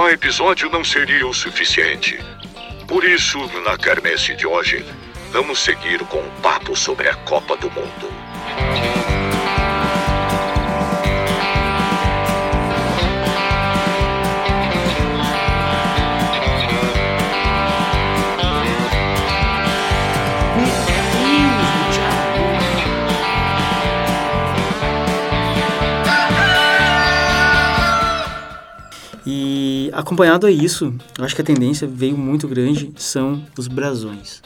[0.00, 2.18] Só episódio não seria o suficiente.
[2.88, 4.82] Por isso, na quermesse de hoje,
[5.30, 8.08] vamos seguir com um papo sobre a Copa do Mundo.
[29.26, 34.42] E acompanhado a isso, eu acho que a tendência veio muito grande, são os brasões.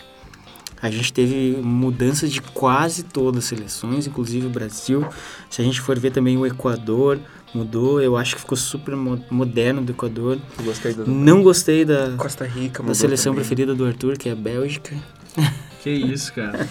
[0.82, 5.06] A gente teve mudanças de quase todas as seleções, inclusive o Brasil.
[5.48, 7.18] Se a gente for ver também o Equador,
[7.54, 8.02] mudou.
[8.02, 10.38] Eu acho que ficou super mo- moderno do Equador.
[10.62, 11.06] Gostei do...
[11.06, 13.40] Não gostei da, Costa Rica, da seleção também.
[13.46, 14.94] preferida do Arthur, que é a Bélgica.
[15.84, 16.58] Que isso, cara.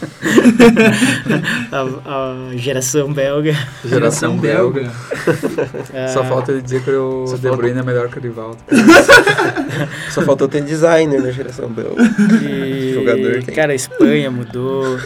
[1.71, 3.55] A, a geração belga.
[3.85, 4.91] Geração belga.
[6.11, 8.21] Só Ah, falta ele dizer que o Só De falta- Bruyne é melhor que o
[8.21, 8.57] Rivaldo.
[10.11, 12.01] Só faltou ter designer na geração belga.
[12.43, 13.55] E, Jogador tem.
[13.55, 14.99] Cara, a Espanha mudou,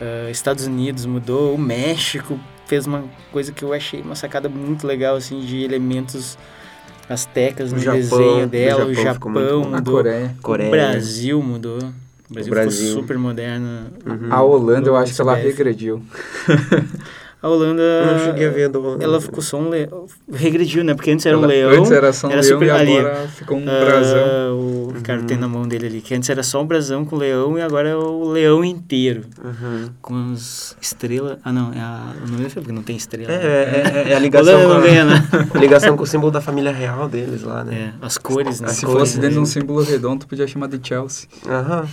[0.00, 4.86] ah, Estados Unidos mudou, o México fez uma coisa que eu achei uma sacada muito
[4.86, 6.36] legal, assim, de elementos
[7.08, 9.74] astecas no Japão- desenho dela, o Japão Japão bom.
[9.74, 10.34] A mudou, Coreia.
[10.42, 10.68] Coreia.
[10.68, 11.78] o Brasil mudou.
[12.30, 12.86] O Brasil, Brasil.
[12.88, 13.90] ficou super moderno.
[14.06, 14.32] Uhum.
[14.32, 16.02] A Holanda, eu acho que ela regrediu.
[17.44, 19.04] A Holanda, Eu não cheguei a ver a do Holanda.
[19.04, 20.94] ela ficou só um leão, regrediu, né?
[20.94, 22.96] Porque antes era um Ela- leão, Antes era só um era leão super- e ali,
[22.98, 24.58] agora ficou um Ah, brasão.
[24.58, 27.58] o Ricardo tem na mão dele ali, que antes era só um brasão com leão
[27.58, 29.24] e agora é o leão inteiro.
[29.44, 29.90] Uhum.
[30.00, 31.36] Com as estrelas.
[31.44, 33.30] Ah, não, é a, o nome é porque não tem estrela.
[33.30, 33.44] É, né?
[33.44, 35.28] é, é, é a Holanda ligação com não a, ganha, né?
[35.54, 37.92] a ligação com o símbolo da família real deles lá, né?
[38.02, 38.68] É, as cores, né?
[38.68, 41.28] Se cores, fosse dentro de um símbolo redondo, tu podia chamar de Chelsea.
[41.46, 41.86] Aham.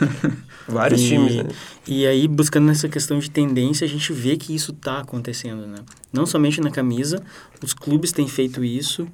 [0.68, 1.44] Vários E- times, né?
[1.86, 5.78] E aí, buscando nessa questão de tendência, a gente vê que isso está acontecendo, né?
[6.12, 7.22] Não somente na camisa,
[7.62, 9.06] os clubes têm feito isso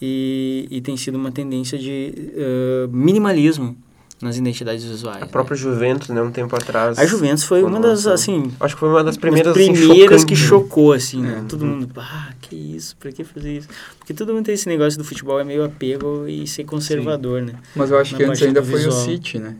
[0.00, 3.76] e, e tem sido uma tendência de eh, minimalismo
[4.20, 5.22] nas identidades visuais.
[5.22, 5.30] A né?
[5.32, 6.98] própria Juventus, né, um tempo atrás.
[6.98, 10.24] A Juventus foi uma das, assim, Acho que foi uma das As primeiras, assim, primeiras
[10.24, 10.40] que né?
[10.40, 11.42] chocou, assim, né?
[11.44, 11.48] É.
[11.48, 13.68] Todo mundo, ah, que isso, pra que fazer isso?
[13.98, 17.54] Porque todo mundo tem esse negócio do futebol, é meio apego e ser conservador, né?
[17.74, 18.92] Mas eu acho Na que antes ainda foi o.
[18.92, 19.56] City, né?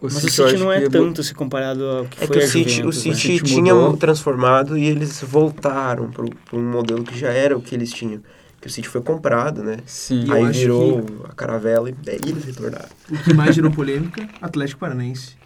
[0.00, 2.26] O Mas o eu City não é que bo- tanto se comparado ao que É
[2.28, 3.14] foi que o City, o Juventus, né?
[3.14, 3.96] City, City tinha mudou.
[3.96, 6.24] transformado e eles voltaram para
[6.56, 8.20] um modelo que já era o que eles tinham.
[8.60, 9.78] Que o City foi comprado, né?
[9.86, 10.24] Sim.
[10.26, 12.88] E Aí virou a caravela e daí eles retornaram.
[13.10, 14.28] O que mais gerou polêmica?
[14.40, 15.36] Atlético Paranaense.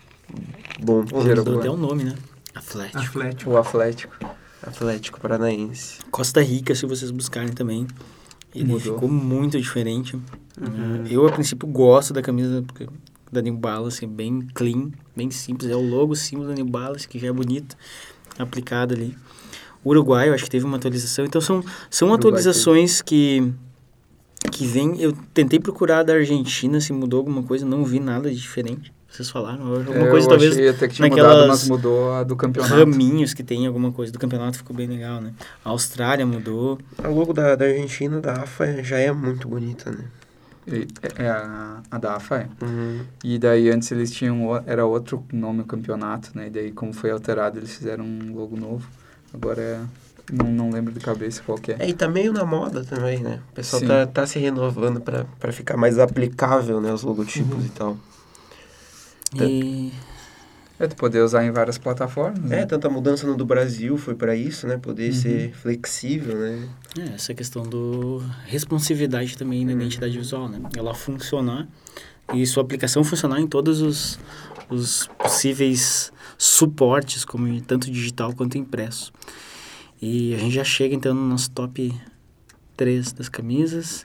[0.80, 2.14] Bom, Gerou até o nome, né?
[2.54, 2.98] Atlético.
[2.98, 3.50] Atlético.
[3.50, 4.14] O Atlético.
[4.62, 5.98] Atlético Paranaense.
[6.10, 7.86] Costa Rica, se vocês buscarem também.
[8.54, 8.94] Ele Mudou.
[8.94, 10.14] ficou muito diferente.
[10.60, 11.04] Uhum.
[11.10, 12.86] Eu, a princípio, gosto da camisa porque-
[13.32, 15.70] da New Balance, é bem clean, bem simples.
[15.70, 17.76] É o logo, o símbolo da New Balance, que já é bonito,
[18.38, 19.16] aplicado ali.
[19.84, 21.24] Uruguai, eu acho que teve uma atualização.
[21.24, 23.52] Então, são, são Uruguai atualizações que,
[24.52, 25.00] que vêm...
[25.00, 28.92] Eu tentei procurar da Argentina se mudou alguma coisa, não vi nada de diferente.
[29.08, 29.66] Vocês falaram?
[29.74, 32.34] Alguma É, coisa, eu talvez, achei até que tinha naquelas mudado, mas mudou a do
[32.34, 32.74] campeonato.
[32.74, 35.34] raminhos que tem alguma coisa do campeonato, ficou bem legal, né?
[35.62, 36.78] A Austrália mudou.
[36.96, 40.04] A logo da, da Argentina, da AFA, já é muito bonita, né?
[40.66, 42.64] E- É, é a, a da AFA, é.
[42.64, 43.00] Uhum.
[43.24, 46.46] E daí antes eles tinham, era outro nome o campeonato, né?
[46.46, 48.86] E daí como foi alterado eles fizeram um logo novo.
[49.34, 49.80] Agora é,
[50.32, 51.76] não, não lembro de cabeça qual que é.
[51.80, 53.40] É, e tá meio na moda também, né?
[53.50, 53.88] O pessoal Sim.
[53.88, 56.92] tá, tá se renovando pra, pra ficar mais aplicável, né?
[56.92, 57.96] Os logotipos e tal.
[59.36, 59.44] Tá.
[60.80, 62.66] É tu poder usar em várias plataformas, É, né?
[62.66, 64.76] tanta mudança no do Brasil foi pra isso, né?
[64.78, 65.12] Poder Uhum.
[65.12, 66.68] ser flexível, né?
[66.98, 70.60] é, essa questão do responsividade também na identidade visual, né?
[70.76, 71.68] Ela funcionar
[72.34, 74.18] e sua aplicação funcionar em todos os,
[74.68, 79.12] os possíveis suportes, como tanto digital quanto impresso.
[80.00, 81.94] E a gente já chega então no nosso top
[82.76, 84.04] 3 das camisas.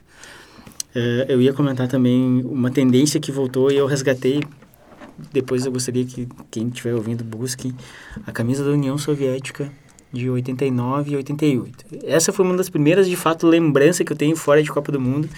[0.94, 4.40] É, eu ia comentar também uma tendência que voltou e eu resgatei.
[5.32, 7.74] Depois eu gostaria que quem estiver ouvindo busque
[8.26, 9.70] a camisa da União Soviética
[10.12, 11.86] de 89 e 88.
[12.04, 15.00] Essa foi uma das primeiras, de fato, lembranças que eu tenho fora de Copa do
[15.00, 15.28] Mundo,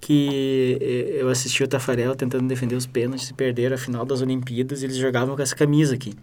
[0.00, 4.20] que eh, eu assisti o Tafarel tentando defender os pênaltis e perderam a final das
[4.20, 6.14] Olimpíadas, eles jogavam com essa camisa aqui.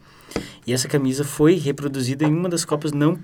[0.67, 3.17] E essa camisa foi reproduzida em uma das Copas, não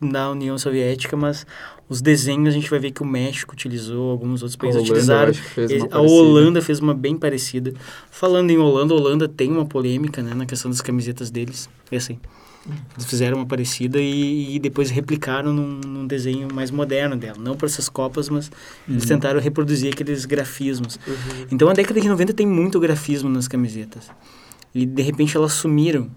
[0.00, 1.46] na União Soviética, mas
[1.88, 5.88] os desenhos a gente vai ver que o México utilizou, alguns outros países Holanda, utilizaram.
[5.90, 6.00] a.
[6.00, 7.72] Holanda fez uma bem parecida.
[8.10, 11.68] Falando em Holanda, a Holanda tem uma polêmica né, na questão das camisetas deles.
[11.90, 12.18] É assim.
[12.96, 17.36] Eles fizeram uma parecida e, e depois replicaram num, num desenho mais moderno dela.
[17.38, 18.50] Não para essas copas, mas
[18.88, 19.08] eles Uhum.
[19.08, 20.98] tentaram reproduzir aqueles grafismos.
[21.50, 24.10] Então a década de 90 tem muito grafismo nas camisetas.
[24.74, 26.10] E de repente elas sumiram.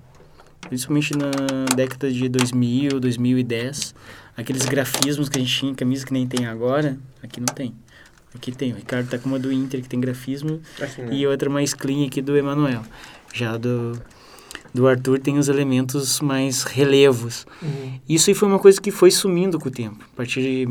[0.62, 3.96] Principalmente na década de 2000, 2010.
[4.36, 7.74] Aqueles grafismos que a gente tinha em camisa que nem tem agora, aqui não tem.
[8.36, 11.16] Aqui tem, o Ricardo tá com uma do Inter, que tem grafismo, Assim, né?
[11.16, 12.84] e outra mais clean aqui do Emanuel.
[13.34, 14.00] Já do,
[14.74, 17.48] do Arthur tem os elementos mais relevos.
[17.62, 18.00] Uhum.
[18.08, 20.06] Isso aí foi uma coisa que foi sumindo com o tempo.
[20.14, 20.68] A partir de,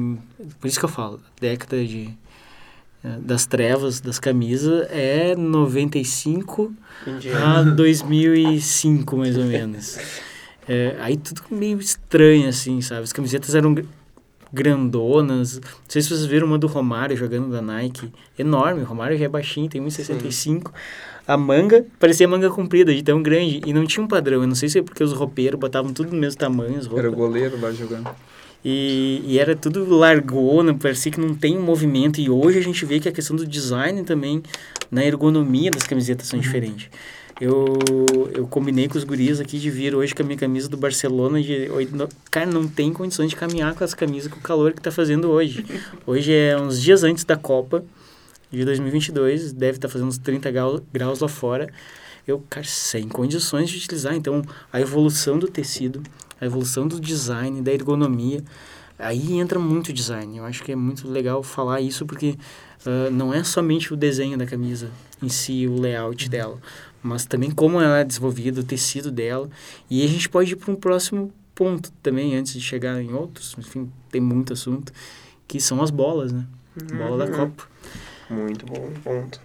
[0.61, 2.11] por isso que eu falo, década de
[3.21, 6.73] das trevas, das camisas, é 95
[7.07, 7.31] Entendi.
[7.31, 9.99] a 2005, mais ou menos.
[10.69, 13.03] É, aí tudo meio estranho, assim, sabe?
[13.03, 13.85] As camisetas eram gr-
[14.53, 15.61] grandonas.
[15.61, 18.11] Não sei se vocês viram uma do Romário jogando da Nike.
[18.37, 20.73] Enorme, o Romário já é baixinho, tem 1,65.
[21.25, 23.61] A manga parecia manga comprida, de tão grande.
[23.65, 24.41] E não tinha um padrão.
[24.43, 27.09] Eu não sei se é porque os roupeiros botavam tudo do mesmo tamanho, as Era
[27.11, 28.11] o goleiro lá jogando.
[28.69, 32.21] E, e era tudo largona, parecia que não tem um movimento.
[32.21, 34.43] E hoje a gente vê que a questão do design também,
[34.91, 36.91] na ergonomia das camisetas são diferentes.
[37.41, 37.79] Eu,
[38.35, 41.41] eu combinei com os guris aqui de vir hoje com a minha camisa do Barcelona.
[41.41, 41.69] De,
[42.29, 45.29] cara, não tem condições de caminhar com as camisas com o calor que tá fazendo
[45.29, 45.65] hoje.
[46.05, 47.85] Hoje é uns dias antes da Copa
[48.51, 51.69] de 2022, deve estar fazendo uns 30 grau- graus lá fora.
[52.27, 54.17] Eu, cara, sem condições de utilizar.
[54.17, 54.43] Então,
[54.73, 56.03] a evolução do tecido,
[56.41, 58.43] a evolução do design, da ergonomia,
[58.99, 60.39] aí entra muito design.
[60.39, 62.37] Eu acho que é muito legal falar isso porque
[62.87, 64.91] ah, não é somente o desenho da camisa
[65.23, 66.59] em si, o layout dela,
[67.03, 69.49] mas também como ela é desenvolvida, o tecido dela.
[69.91, 73.57] E a gente pode ir para um próximo ponto também, antes de chegar em outros,
[73.59, 74.93] enfim, tem muito assunto,
[75.49, 76.47] que são as bolas, né?
[76.97, 77.65] Bola da Copa.
[78.29, 79.41] Muito bom ponto.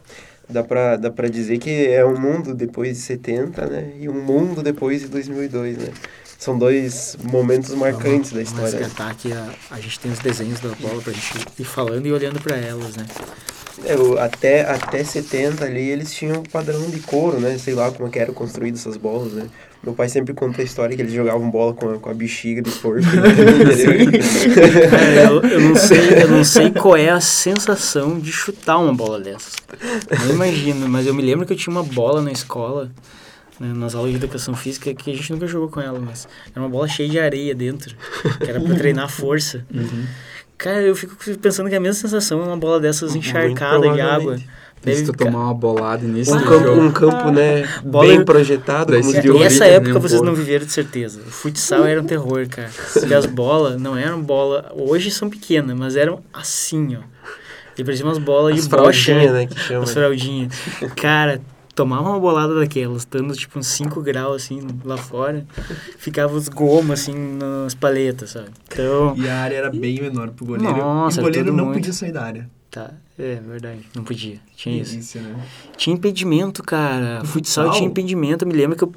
[0.49, 3.93] Dá pra, dá pra dizer que é um mundo depois de 70, né?
[3.97, 5.93] E um mundo depois de 2002, né?
[6.41, 8.79] São dois momentos marcantes da Vamos história.
[8.79, 12.11] resgatar aqui, a, a gente tem os desenhos da bola pra gente ir falando e
[12.11, 13.05] olhando para elas, né?
[13.85, 17.59] É, o- até, até 70 ali eles tinham um padrão de couro, né?
[17.59, 19.45] Sei lá como é que eram construídas essas bolas, né?
[19.83, 22.59] Meu pai sempre conta a história que eles jogavam bola com a, com a bexiga
[22.59, 23.01] de porco.
[23.05, 24.89] né?
[24.89, 28.93] Cara, eu, eu não sei, eu não sei qual é a sensação de chutar uma
[28.93, 29.53] bola dessas.
[30.25, 32.91] Não imagino, mas eu me lembro que eu tinha uma bola na escola,
[33.61, 36.61] né, nas aulas de educação física, que a gente nunca jogou com ela, mas era
[36.61, 37.95] uma bola cheia de areia dentro,
[38.43, 39.63] que era pra treinar força.
[40.57, 44.01] Cara, eu fico pensando que a mesma sensação é uma bola dessas Muito encharcada de
[44.01, 44.35] água.
[44.83, 47.67] E se tu Deve- tomar uma bolada nesse um, jogo, campo, um campo, né?
[47.83, 49.45] Bola- Bem projetado, como se os de deu E hoje.
[49.45, 51.19] essa Corinthians, época um vocês não viveram de certeza.
[51.21, 52.69] O futsal era um terror, cara.
[52.93, 54.71] Porque as bolas não eram bola.
[54.75, 57.01] Hoje são pequenas, mas eram assim, ó.
[57.77, 59.31] E pareciam umas bolas As de bocha.
[59.31, 59.45] né?
[59.45, 59.83] Que chama.
[59.83, 60.51] As fraldinhas.
[60.95, 61.39] Cara,
[61.73, 65.45] tomava uma bolada daquelas, estando tipo uns 5 graus assim lá fora,
[65.97, 68.49] ficava os gomos assim nas paletas, sabe?
[68.71, 70.77] Então, E a área era bem menor pro goleiro.
[70.77, 71.77] Nossa, e o goleiro não muito.
[71.77, 72.49] podia sair da área.
[72.69, 74.39] tá, é verdade, não podia.
[74.55, 75.17] Tinha isso.
[75.19, 75.35] Né?
[75.77, 77.21] Tinha impedimento, cara.
[77.23, 77.71] Futsal Futsal?
[77.71, 78.43] tinha impedimento.
[78.45, 78.91] Eu me lembro que eu.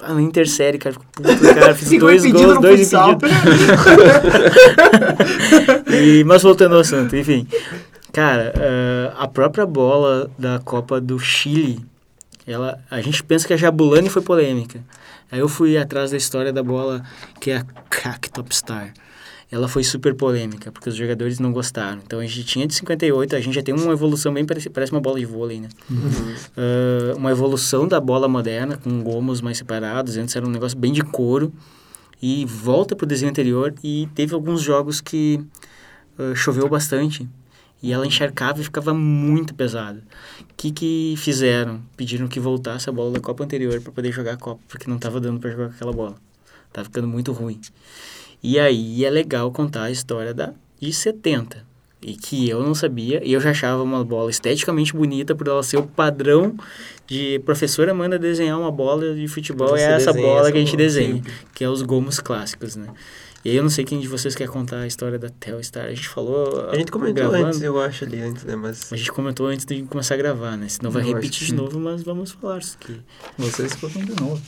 [0.00, 1.72] Na intersérie, cara, puto, cara.
[1.76, 3.30] Fiz dois gols, dois impedidos.
[5.92, 7.46] E, mas voltando ao assunto, enfim.
[8.12, 11.80] Cara, ah, a própria bola da Copa do Chile,
[12.46, 14.84] ela, a gente pensa que a Jabulani foi polêmica.
[15.30, 17.02] Aí eu fui atrás da história da bola,
[17.40, 18.92] que é a Crack Top Star.
[19.50, 22.00] Ela foi super polêmica, porque os jogadores não gostaram.
[22.04, 24.92] Então a gente tinha de 58, a gente já tem uma evolução bem parecida, parece
[24.92, 25.68] uma bola de vôlei, né?
[26.56, 30.16] Ah, uma evolução da bola moderna, com gomos mais separados.
[30.18, 31.52] Antes era um negócio bem de couro.
[32.20, 33.74] E volta pro desenho anterior.
[33.82, 35.40] E teve alguns jogos que
[36.18, 37.28] ah, choveu bastante.
[37.82, 40.02] E ela encharcava e ficava muito pesada.
[40.40, 41.80] O que que fizeram?
[41.96, 44.96] Pediram que voltasse a bola da Copa anterior para poder jogar a Copa, porque não
[44.96, 46.14] estava dando para jogar com aquela bola.
[46.72, 47.60] Tava ficando muito ruim.
[48.42, 51.64] E aí é legal contar a história da de 70.
[52.04, 55.62] E que eu não sabia, e eu já achava uma bola esteticamente bonita por ela
[55.62, 56.56] ser o padrão
[57.06, 60.70] de professora manda desenhar uma bola de futebol, é essa bola essa que a gente
[60.70, 61.22] bola, desenha,
[61.54, 62.88] que é os gomos clássicos, né?
[63.44, 65.86] E aí eu não sei quem de vocês quer contar a história da Telstar.
[65.86, 66.70] A gente falou.
[66.70, 67.46] A gente comentou gravando.
[67.46, 68.54] antes, eu acho, ali antes, né?
[68.54, 70.68] Mas A gente comentou antes de começar a gravar, né?
[70.68, 73.00] Senão vai Eu repetir de novo, mas vamos falar isso aqui.
[73.36, 74.40] Vocês contam de novo.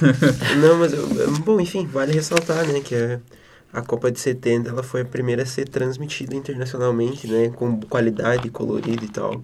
[0.60, 1.06] Não, mas, eu-
[1.44, 3.20] bom, enfim, vale ressaltar, né, que a,
[3.72, 8.48] a Copa de 70, ela foi a primeira a ser transmitida internacionalmente, né, com qualidade,
[8.50, 9.42] colorida e tal.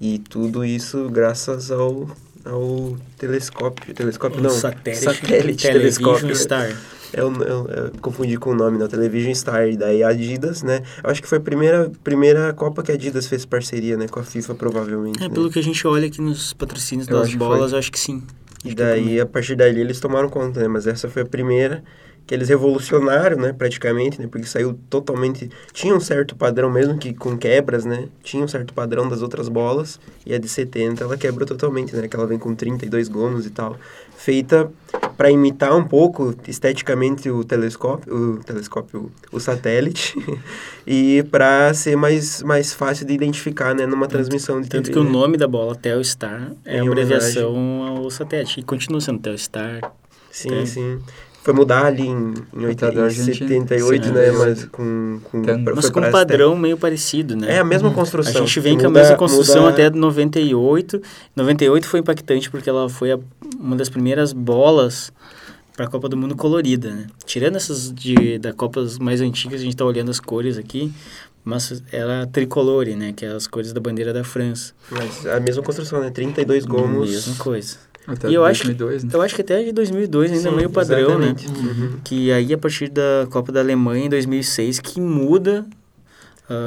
[0.00, 2.08] E tudo isso graças ao,
[2.44, 6.34] ao telescópio, telescópio não, satélite, satélite telescópio.
[6.36, 6.76] Star.
[7.12, 10.82] Eu, eu, eu confundi com o nome, não, Television Star, e daí a Adidas, né,
[11.02, 14.20] eu acho que foi a primeira, primeira Copa que a Adidas fez parceria, né, com
[14.20, 15.34] a FIFA, provavelmente, É, né.
[15.34, 18.22] pelo que a gente olha aqui nos patrocínios Eu das bolas, acho que sim.
[18.64, 20.66] E Acho é daí, a partir dali, eles tomaram conta, né?
[20.66, 21.84] Mas essa foi a primeira
[22.28, 27.14] que eles revolucionaram, né, praticamente, né, porque saiu totalmente, tinha um certo padrão mesmo que
[27.14, 31.16] com quebras, né, tinha um certo padrão das outras bolas, e a de 70 ela
[31.16, 33.78] quebra totalmente, né, que ela vem com 32 gomos e tal,
[34.14, 34.70] feita
[35.16, 40.14] para imitar um pouco esteticamente o telescópio, o telescópio, o satélite,
[40.86, 44.98] e para ser mais, mais fácil de identificar, né, numa transmissão de Tanto TV, que
[44.98, 45.10] o né?
[45.10, 48.60] nome da bola, Telstar, é uma abreviação ao satélite.
[48.60, 49.80] E continua sendo Telstar.
[50.30, 50.66] Sim, Tem.
[50.66, 50.98] sim.
[51.48, 53.48] Foi mudar ali em, em, oit- Até da em Argentina.
[53.48, 54.26] 78, Sim, né?
[54.28, 54.32] é.
[54.32, 55.18] Mas com...
[55.24, 57.54] com pra- Mas foi com um padrão meio parecido, né?
[57.54, 58.34] É a mesma A construção.
[58.46, 61.00] gente vem com a mesma construção muda- até 98.
[61.34, 63.18] 98 foi impactante porque ela foi a-
[63.58, 65.10] uma das primeiras bolas
[65.74, 67.06] para a Copa do Mundo colorida, né?
[67.24, 70.92] Tirando essas de, da Copas mais antigas, a gente tá olhando as cores aqui,
[71.42, 73.14] mas era tricolore, né?
[73.16, 74.74] Que é as cores da bandeira da França.
[74.90, 76.10] Mas a mesma construção, né?
[76.10, 77.08] 32 gomos.
[77.10, 77.87] Mesma coisa.
[78.08, 79.10] Até E eu acho que- 2002, né?
[79.12, 81.26] Eu acho que até de 2002 ainda é Sim, meio padrão, né?
[81.38, 81.46] exatamente.
[81.48, 81.90] Uhum.
[82.02, 85.66] Que aí, a partir da Copa da Alemanha, em 2006, que muda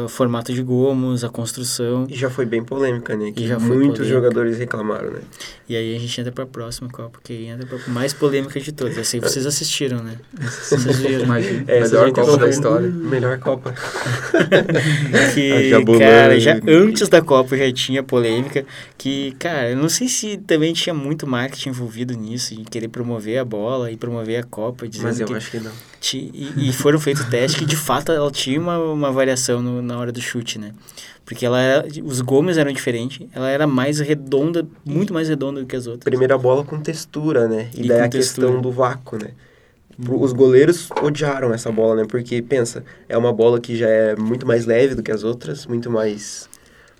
[0.05, 2.05] o formato de gomos, a construção.
[2.07, 3.31] E já foi bem polêmica, né?
[3.31, 4.05] Que já foi muitos polêmica.
[4.05, 5.21] jogadores reclamaram, né?
[5.67, 8.71] E aí a gente entra pra próxima Copa, que aí entra pra mais polêmica de
[8.71, 8.97] todas.
[8.97, 10.17] Essa aí vocês assistiram, né?
[10.33, 11.23] Vocês viram.
[11.23, 12.87] Imagina, Essa melhor Copa da história.
[12.87, 13.73] Melhor Copa.
[15.33, 18.65] que, cara, já antes da Copa já tinha polêmica.
[18.97, 23.39] Que, cara, eu não sei se também tinha muito marketing envolvido nisso, de querer promover
[23.39, 25.71] a bola e promover a Copa, Mas eu que acho que não.
[26.03, 29.97] E, e foram feitos testes que de fato ela tinha uma, uma variação no- na
[29.99, 30.71] hora do chute, né?
[31.23, 35.65] Porque ela era, os gomes eram diferentes, ela era mais redonda, muito mais redonda do
[35.67, 36.03] que as outras.
[36.03, 37.69] Primeira bola com textura, né?
[37.75, 38.61] E, E daí a questão textura.
[38.61, 39.29] do vácuo, né?
[40.09, 42.05] Os goleiros odiaram essa bola, né?
[42.09, 45.67] Porque, pensa, é uma bola que já é muito mais leve do que as outras,
[45.67, 46.49] muito mais,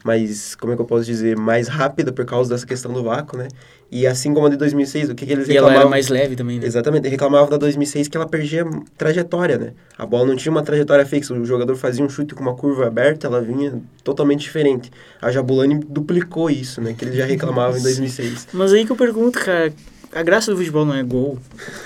[0.04, 3.38] mais como é que eu posso dizer, mais rápida por causa dessa questão do vácuo,
[3.38, 3.48] né?
[3.92, 5.82] E assim como a de 2006, o que, que eles E ela reclamavam?
[5.82, 6.66] era mais leve também, né?
[6.66, 8.66] Exatamente, reclamavam da 2006 que ela perdia
[8.98, 9.74] trajetória, né?
[9.98, 12.88] A bola não tinha uma trajetória fixa, o jogador fazia um chute com uma curva
[12.88, 14.90] aberta, ela vinha totalmente diferente.
[15.22, 16.96] A Jabulani duplicou isso, né?
[16.98, 18.48] Que eles já reclamavam em 2006.
[18.54, 19.74] Mas aí que eu pergunto, cara,
[20.14, 21.38] a graça do futebol não é gol.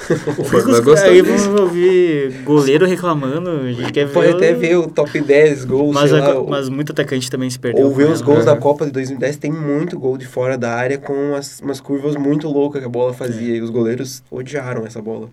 [0.51, 4.13] Vai gostar aí vamos ouvir goleiro reclamando, a gente quer ver...
[4.13, 7.29] Pode o- até ver o top 10 gols, Mas, sei a lá, mas muito atacante
[7.29, 7.85] também se perdeu.
[7.85, 8.45] ou ver com os gols É.
[8.45, 12.15] da Copa de 2010, tem muito gol de fora da área com umas, umas curvas
[12.15, 13.55] muito loucas que a bola fazia.
[13.57, 15.29] E os goleiros odiaram essa bola.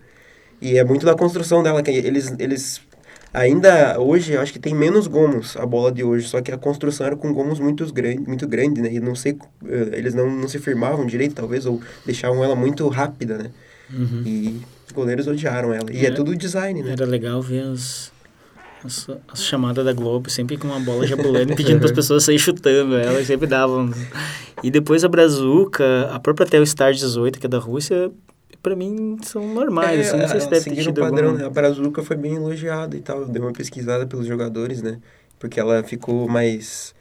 [0.61, 2.79] E é muito da construção dela, que eles, eles
[3.33, 6.57] ainda hoje, eu acho que tem menos gomos a bola de hoje, só que a
[6.57, 8.93] construção era com gomos muito grande, muito grande, né?
[8.93, 12.87] E não sei, eh, eles não, não se firmavam direito, talvez, ou deixavam ela muito
[12.87, 13.49] rápida, né?
[13.91, 14.23] Uhum.
[14.25, 15.91] E os goleiros odiaram ela.
[15.91, 16.11] E é, É.
[16.11, 16.91] tudo design, né?
[16.93, 18.11] Era legal ver as,
[18.85, 22.39] as, as chamadas da Globo, sempre com uma bola jabulani, pedindo para as pessoas saírem
[22.39, 23.91] chutando ela, e sempre davam.
[24.63, 28.11] E depois a Brazuca, a própria Telstar 18, que é da Rússia,
[28.63, 31.43] para mim são normais, assim, não sei se ela deve ter tido padrão, alguma...
[31.43, 31.45] né?
[31.45, 33.21] A Brazuca foi bem elogiada e tal.
[33.21, 34.99] Eu dei uma pesquisada pelos jogadores, né?
[35.37, 36.95] Porque ela ficou mais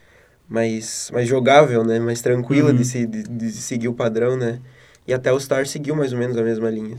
[0.48, 1.98] mais, mais jogável, né?
[1.98, 2.76] Mais tranquila Uhum.
[2.76, 4.60] de, se, de, de seguir o padrão, né?
[5.06, 6.98] E até o Star seguiu mais ou menos a mesma linha.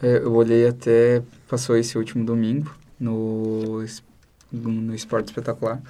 [0.00, 3.84] É, eu olhei até, passou esse último domingo no,
[4.52, 5.80] no Esporte Espetacular,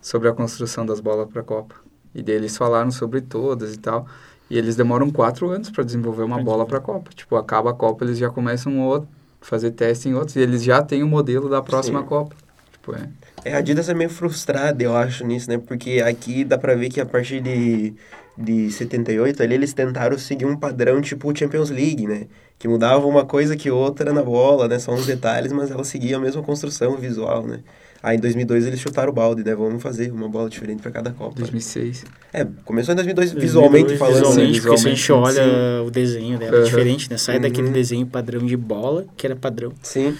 [0.00, 1.74] sobre a construção das bolas para a Copa.
[2.14, 4.06] E daí eles falaram sobre todas e tal.
[4.48, 7.10] E eles demoram quatro anos para desenvolver uma Pra bola para a Copa.
[7.14, 9.08] Tipo, acaba a Copa, eles já começam outro,
[9.40, 10.36] fazer teste em outros.
[10.36, 12.06] E eles já têm o modelo da próxima Sim.
[12.06, 12.36] Copa.
[12.72, 13.08] Tipo, é.
[13.44, 15.58] É, a Adidas é meio frustrada, eu acho, nisso, né?
[15.58, 17.94] Porque aqui dá pra ver que a partir de,
[18.36, 22.26] de 78, ali eles tentaram seguir um padrão tipo Champions League, né?
[22.58, 24.78] Que mudava uma coisa que outra na bola, né?
[24.78, 27.60] Só uns detalhes, mas ela seguia a mesma construção visual, né?
[28.02, 29.54] Aí em 2002 eles chutaram o balde, né?
[29.54, 31.34] Vamos fazer uma bola diferente pra cada Copa.
[31.36, 32.04] 2006.
[32.32, 34.14] É, começou em 2002 visualmente falando.
[34.16, 36.64] Visualmente, Sim, porque se a gente olha o desenho dela, é Uhum.
[36.66, 37.16] diferente, né?
[37.16, 37.72] Sai daquele Uhum.
[37.72, 39.72] desenho padrão de bola, que era padrão.
[39.82, 40.14] Sim.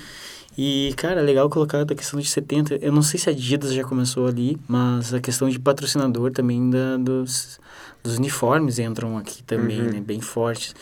[0.58, 2.76] E, cara, legal colocar da questão de 70.
[2.80, 6.70] Eu não sei se a Adidas já começou ali, mas a questão de patrocinador também
[6.70, 7.60] da, dos,
[8.02, 9.90] dos uniformes entram aqui também, Uhum.
[9.92, 10.00] né?
[10.00, 10.74] Bem fortes.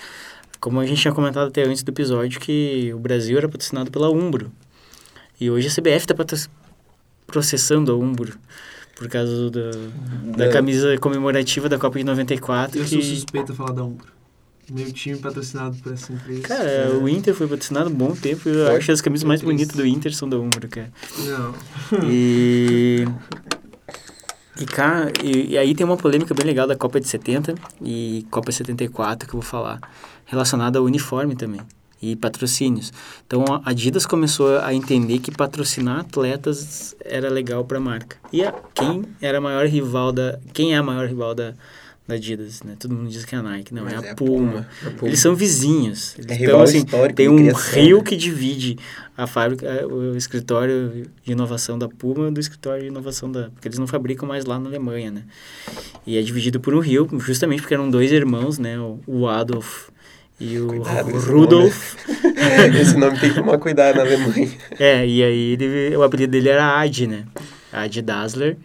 [0.61, 4.09] Como a gente tinha comentado até antes do episódio, que o Brasil era patrocinado pela
[4.11, 4.51] Umbro.
[5.41, 6.15] E hoje a CBF está
[7.27, 8.35] processando a Umbro.
[8.97, 9.71] Por causa do- da,
[10.37, 12.79] da Da- camisa comemorativa da Copa de 94.
[12.79, 14.07] Eu sou que, suspeito a falar da Umbro.
[14.71, 16.41] Meu time patrocinado por essa empresa.
[16.43, 16.89] cara, É.
[16.91, 18.49] o Inter foi patrocinado um bom tempo.
[18.49, 18.77] Eu Foi?
[18.77, 20.91] acho que as camisas mais bonitas do Inter são da Umbro, cara.
[21.19, 21.55] Não.
[22.11, 23.05] E.
[24.61, 28.25] E, cara, e, e aí tem uma polêmica bem legal da Copa de 70 e
[28.31, 29.81] Copa 74 que eu vou falar,
[30.27, 31.61] relacionada ao uniforme também
[32.13, 32.93] e patrocínios.
[33.27, 38.17] Então a Adidas começou a entender que patrocinar atletas era legal para a marca.
[38.33, 41.55] E a, quem era a maior rival da, quem é a maior rival da,
[42.07, 42.77] da Adidas, né?
[42.79, 44.69] Todo mundo diz que é a Nike, não, é a, é a Puma.
[45.03, 46.15] Eles são vizinhos.
[46.19, 46.85] Eles É rival assim,
[47.15, 48.05] tem um criação, rio né?
[48.05, 48.79] que divide
[49.17, 53.51] a fábrica, o escritório de inovação da Puma do escritório de inovação da...
[53.51, 55.23] Porque eles não fabricam mais lá na Alemanha, né?
[56.07, 58.77] E é dividido por um rio, justamente porque eram dois irmãos, né?
[59.07, 59.89] O Adolf
[60.41, 61.95] e o Cuidado com esse Rudolf.
[62.81, 64.51] Esse nome tem que tomar cuidado na Alemanha.
[64.79, 67.25] É, e aí ele, o apelido dele era Ad, né?
[67.73, 68.57] Ad Dassler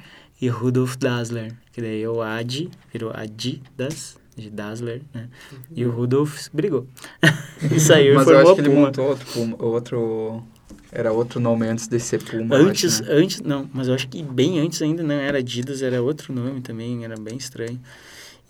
[0.42, 1.52] e Rudolf Dassler.
[1.72, 5.28] Que daí o Ad virou Adidas, de Dassler, né?
[5.76, 6.88] E o Rudolf brigou.
[7.72, 8.86] e saiu Mas e eu formou acho a que ele Puma.
[8.88, 10.44] montou outro, Puma- outro...
[10.92, 13.16] Era outro nome antes de ser Puma, eu Antes, acho, né?
[13.18, 16.62] antes, não, mas eu acho que bem antes ainda não era Adidas, era outro nome
[16.62, 17.80] também, era bem estranho.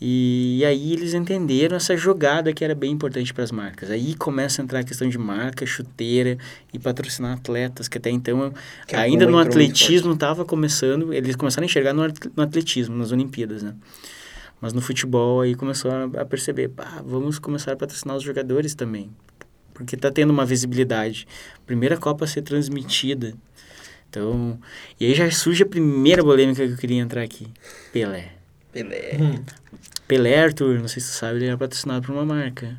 [0.02, 3.92] E, aí eles entenderam essa jogada que era bem importante para as marcas.
[3.92, 6.38] Aí começa a entrar a questão de marca, chuteira
[6.74, 8.54] e patrocinar atletas, que até então,
[8.88, 12.96] Que a ainda no atletismo estava começando, eles começaram a enxergar no, at- no atletismo,
[12.96, 13.76] nas Olimpíadas, né?
[14.62, 19.10] Mas no futebol aí começou a, perceber, pá, vamos começar a patrocinar os jogadores também.
[19.74, 21.26] Porque tá tendo uma visibilidade.
[21.66, 23.34] Primeira Copa a ser transmitida.
[24.10, 24.60] Então,
[25.00, 27.48] e aí já surge a primeira polêmica que eu queria entrar aqui.
[27.94, 28.34] Pelé.
[28.74, 29.18] Pelé.
[30.10, 32.76] Pelé, Arthur, não sei se você sabe, ele era patrocinado por uma marca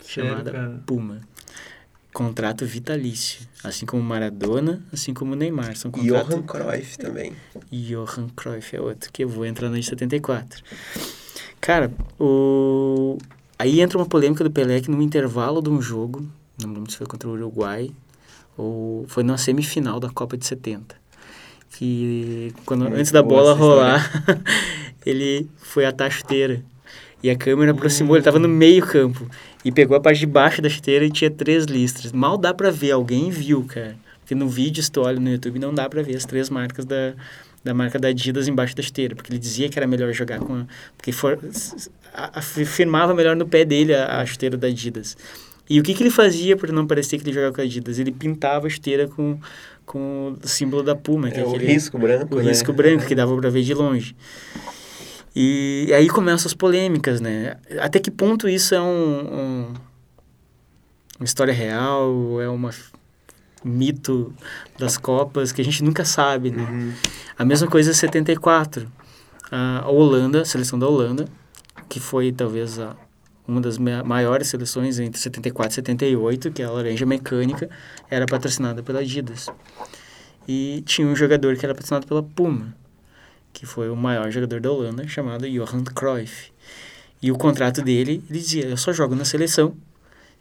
[0.00, 0.82] Sério, chamada cara?
[0.84, 1.20] Puma.
[2.12, 3.46] Contrato vitalício.
[3.62, 5.76] Assim como Maradona, assim como Neymar.
[5.76, 6.34] São contratos...
[6.34, 7.32] Johan Cruyff também.
[7.70, 10.64] Johan Cruyff é outro, que eu vou entrar no de 74.
[11.60, 13.18] Cara, o...
[13.56, 16.28] aí entra uma polêmica do Pelé que no intervalo de um jogo,
[16.60, 17.92] não lembro se foi contra o Uruguai,
[18.56, 20.96] ou foi na semifinal da Copa de 70.
[21.70, 24.10] Que quando, Muito antes da bola rolar,
[25.04, 26.62] ele foi atar a chuteira.
[27.22, 29.26] E a câmera aproximou, ele estava no meio campo.
[29.64, 32.12] E pegou a parte de baixo da chuteira e tinha três listras.
[32.12, 33.96] Mal dá pra ver, alguém viu, cara.
[34.20, 36.84] Porque no vídeo, se tu olha no YouTube, não dá pra ver as três marcas
[36.84, 37.14] da,
[37.62, 39.14] da marca da Adidas embaixo da chuteira.
[39.14, 40.66] Porque ele dizia que era melhor jogar com a...
[40.98, 41.38] Porque for,
[42.12, 45.16] a, a, firmava melhor no pé dele a, a chuteira da Adidas.
[45.68, 47.98] E o que, que ele fazia para não parecer que ele jogava com a Adidas?
[47.98, 49.38] Ele pintava a chuteira com,
[49.86, 51.30] com o símbolo da Puma.
[51.30, 52.50] Que É, é o aquele, risco branco, o né?
[52.50, 54.14] risco branco que dava para ver de longe.
[55.34, 57.56] E aí começam as polêmicas, né?
[57.80, 59.74] Até que ponto isso é um, um
[61.18, 62.70] uma história real, é uma
[63.64, 64.32] mito
[64.78, 66.62] das Copas que a gente nunca sabe, né?
[66.62, 66.92] Uhum.
[67.38, 68.90] A mesma coisa em 74.
[69.50, 71.26] A Holanda, a seleção da Holanda,
[71.88, 72.96] que foi talvez a,
[73.46, 77.70] uma das ma- maiores seleções entre 74 e 78, que é a Laranja Mecânica,
[78.10, 79.48] era patrocinada pela Adidas.
[80.46, 82.74] E tinha um jogador que era patrocinado pela Puma,
[83.54, 86.52] que foi o maior jogador da Holanda, chamado Johan Cruyff.
[87.22, 89.74] E o contrato dele, ele dizia, eu só jogo na seleção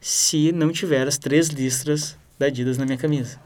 [0.01, 3.39] se não tiver as três listras da Adidas na minha camisa.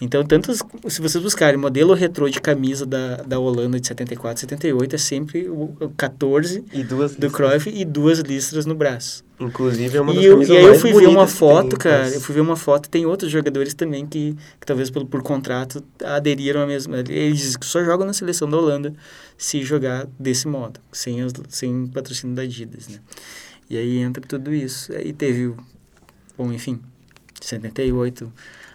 [0.00, 4.94] Então, tanto se vocês buscarem modelo retrô de camisa da, da Holanda de 74, 78,
[4.94, 9.24] é sempre o, o 14 E duas do Cruyff e duas listras no braço.
[9.38, 11.78] Inclusive é uma das E, eu, camisas e aí eu fui ver uma foto, tem,
[11.78, 15.22] cara, eu fui ver uma foto, tem outros jogadores também que, que talvez por, por
[15.22, 16.98] contrato aderiram à mesma.
[16.98, 18.92] Eles dizem que só jogam na seleção da Holanda
[19.38, 22.98] se jogar desse modo, sem, as, sem patrocínio da Adidas, né?
[23.70, 24.92] E aí entra tudo isso.
[24.92, 25.54] Aí teve.
[26.36, 26.80] Bom, enfim,
[27.40, 28.30] 78,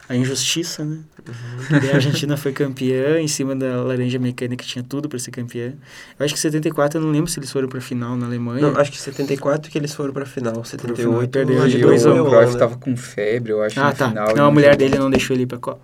[0.09, 0.97] a injustiça, né?
[1.27, 1.79] Uhum.
[1.79, 5.29] Daí a Argentina foi campeã em cima da Laranja Mecânica, que tinha tudo para ser
[5.29, 5.73] campeã.
[6.19, 8.59] Eu acho que 74, eu não lembro se eles foram pra final na Alemanha.
[8.71, 10.65] Não, acho que 74 que eles foram pra final.
[10.65, 12.17] 78 perdeu de que dois foi a um.
[12.17, 12.37] o Holanda.
[12.41, 14.09] Cruyff tava com febre, eu acho, Ah, tá.
[14.09, 14.25] final.
[14.27, 15.79] Não, a não mulher dele não deixou ele ir pra Copa.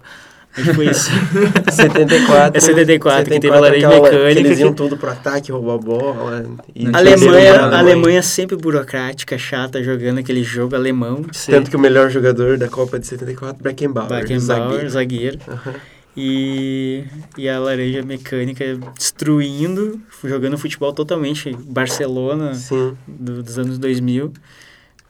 [0.57, 1.09] Acho que foi isso.
[1.71, 2.57] 74.
[2.57, 5.77] É 74, que teve a laranja mecânica que Eles iam tudo pro ataque, roubar a
[5.77, 6.45] bola.
[6.73, 11.23] E Não A Alemanha, a nada, Alemanha sempre burocrática, chata, jogando aquele jogo alemão.
[11.47, 14.09] Tanto que o melhor jogador da Copa de 74, Beckenbauer.
[14.09, 14.89] Beckenbauer, zagueiro.
[14.89, 15.39] zagueiro.
[15.47, 15.73] Aham.
[16.17, 17.03] E,
[17.37, 18.63] e a laranja mecânica
[18.97, 22.53] destruindo, jogando futebol totalmente Barcelona
[23.05, 24.31] do- dos anos 2000.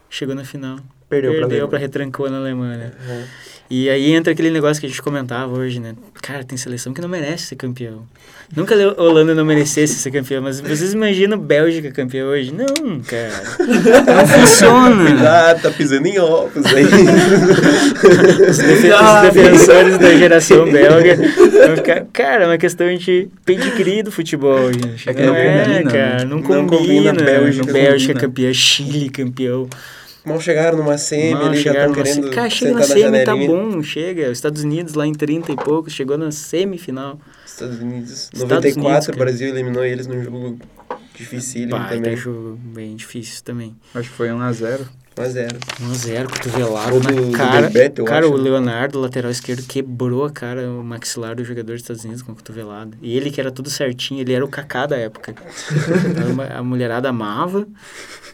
[0.10, 0.78] Chegou na final.
[1.08, 1.68] perdeu, pra Perdeu Alemanha.
[1.68, 2.94] pra retrancou na Alemanha.
[3.08, 3.24] Aham.
[3.70, 5.96] E aí entra aquele negócio que a gente comentava hoje, né?
[6.22, 8.04] Cara, tem seleção que não merece ser campeão.
[8.56, 12.54] Nunca a Holanda não merecesse ser campeão, mas vocês imaginam Bélgica campeão hoje?
[12.54, 13.44] Não, cara.
[14.16, 15.04] Não funciona.
[15.06, 16.86] Cuidado, tá pisando em ovos aí.
[18.48, 22.06] Os, defe- os defensores da geração belga vão ficar...
[22.14, 25.10] Cara, é uma questão de pedigree do futebol, gente.
[25.10, 26.18] É que não não é, combina, cara.
[26.20, 26.26] né?
[26.26, 26.78] Não Não combina.
[26.78, 28.20] combina Bélgica, Bélgica combina.
[28.28, 29.68] campeã, Chile campeão.
[30.26, 33.24] Mal chegaram numa semi, Mal eles já estão querendo se- Cara, chega na na semi,
[33.24, 34.26] tá bom, chega.
[34.32, 37.20] Os Estados Unidos lá em 30 e pouco, chegou na semifinal.
[37.46, 38.12] Estados Unidos.
[38.34, 39.12] Estados 94, Unidos, o.
[39.18, 40.58] Brasil eliminou eles num jogo
[41.16, 42.18] dificílimo Baita também.
[42.18, 43.76] jogo bem difícil também.
[43.94, 44.82] Acho que foi 1x0.
[45.16, 45.58] 1x0.
[45.80, 47.62] 1x0, cotovelado na do- do cara.
[47.70, 48.38] Bebeto, eu cara, acho, o?
[48.38, 52.36] Leonardo, lateral esquerdo, quebrou a cara, o maxilar do jogador dos Estados Unidos com a
[52.36, 52.98] cotovelada.
[53.02, 55.34] E ele que era tudo certinho, ele era o Kaká da época.
[56.06, 57.66] Então, a mulherada amava,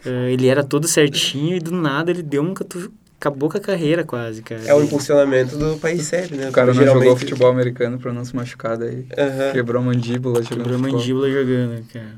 [0.05, 2.91] eh, ele era todo certinho e do nada ele deu um coto...
[3.19, 4.61] Acabou com a carreira quase, cara.
[4.65, 6.49] É o impulsionamento do país sério, né?
[6.49, 9.51] O cara não Geralmente- jogou futebol americano pra não se machucar, daí Aham.
[9.51, 10.99] quebrou a mandíbula jogando Quebrou a futebol.
[10.99, 12.15] mandíbula jogando, cara.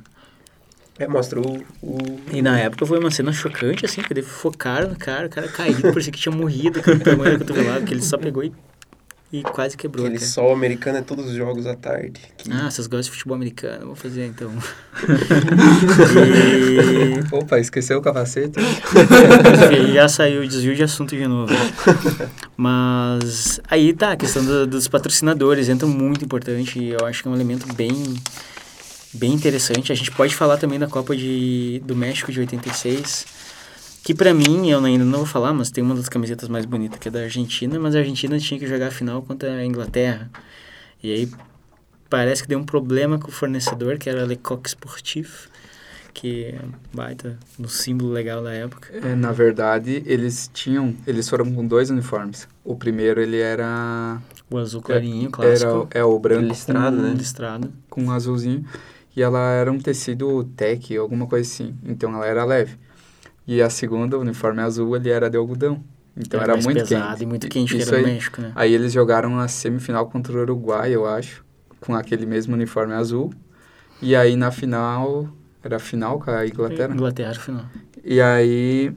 [0.97, 1.61] É, mostra o...
[2.31, 5.47] E na época foi uma cena chocante, assim, porque daí focaram no cara, o cara
[5.49, 8.53] caído, parecia que tinha morrido o tamanho da cotovelada, que ele só pegou e,
[9.33, 10.31] e quase quebrou, Aquele cara.
[10.31, 12.13] sol americano é todos os jogos à tarde.
[12.37, 14.51] Que- Ah, vocês gostam de futebol americano, vou fazer então.
[16.15, 17.35] e...
[17.35, 18.59] Opa, esqueceu o capacete?
[19.93, 21.51] Já saiu, desvio de assunto de novo.
[22.55, 27.27] Mas aí tá, a questão do- dos patrocinadores entra muito importante e eu acho que
[27.27, 27.91] é um elemento bem,
[29.13, 29.91] bem interessante.
[29.91, 33.25] A gente pode falar também da Copa de, do México de 86,
[34.03, 36.99] que pra mim, eu ainda não vou falar, mas tem uma das camisetas mais bonitas
[36.99, 40.29] que é da Argentina, mas a Argentina tinha que jogar a final contra a Inglaterra.
[41.01, 41.31] E aí
[42.09, 45.47] parece que deu um problema com o fornecedor, que era a Lecoq Sportif,
[46.13, 46.59] que é
[46.93, 48.89] baita, um símbolo legal da época.
[48.93, 52.47] É, na verdade, eles tinham, eles foram com dois uniformes.
[52.63, 55.87] O primeiro ele era O azul clarinho, clássico.
[55.91, 57.13] era é o branco Listrado, com, né?
[57.17, 57.73] Listrado.
[57.89, 58.65] com um azulzinho
[59.15, 61.73] e ela era um tecido tech, alguma coisa assim.
[61.85, 62.77] Então ela era leve.
[63.47, 65.83] E a segunda, o uniforme azul, ele era de algodão.
[66.15, 67.23] Então era, mais muito pesado quente.
[67.23, 68.13] e muito quente, que isso era no aí.
[68.13, 68.51] México, né?
[68.55, 71.43] Aí eles jogaram a semifinal contra o Uruguai, eu acho,
[71.79, 73.33] com aquele mesmo uniforme azul.
[74.01, 75.27] E aí na final,
[75.63, 76.93] era a final com a Inglaterra.
[76.93, 77.65] Inglaterra, final.
[78.03, 78.93] E aí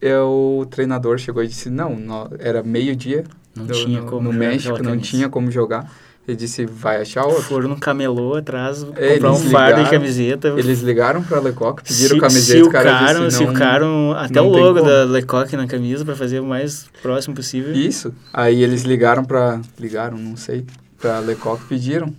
[0.00, 3.24] eu, o treinador chegou e disse, não, nó- era meio-dia
[3.54, 5.90] Não no, tinha no- no México, não tinha como jogar.
[6.30, 7.42] Ele disse, vai achar outro.
[7.42, 10.48] Foram no camelô atrás, É, comprar um fardo ligaram- camiseta.
[10.56, 13.30] Eles ligaram pra Lecoq, pediram se, camiseta, o cara disse, não...
[13.30, 17.72] silcaram até o logo da Lecoq na camisa pra fazer o mais próximo possível.
[17.74, 18.14] Isso.
[18.32, 19.60] Aí eles ligaram pra...
[19.76, 20.64] Ligaram, não sei.
[21.00, 22.14] Pra Lecoq, pediram.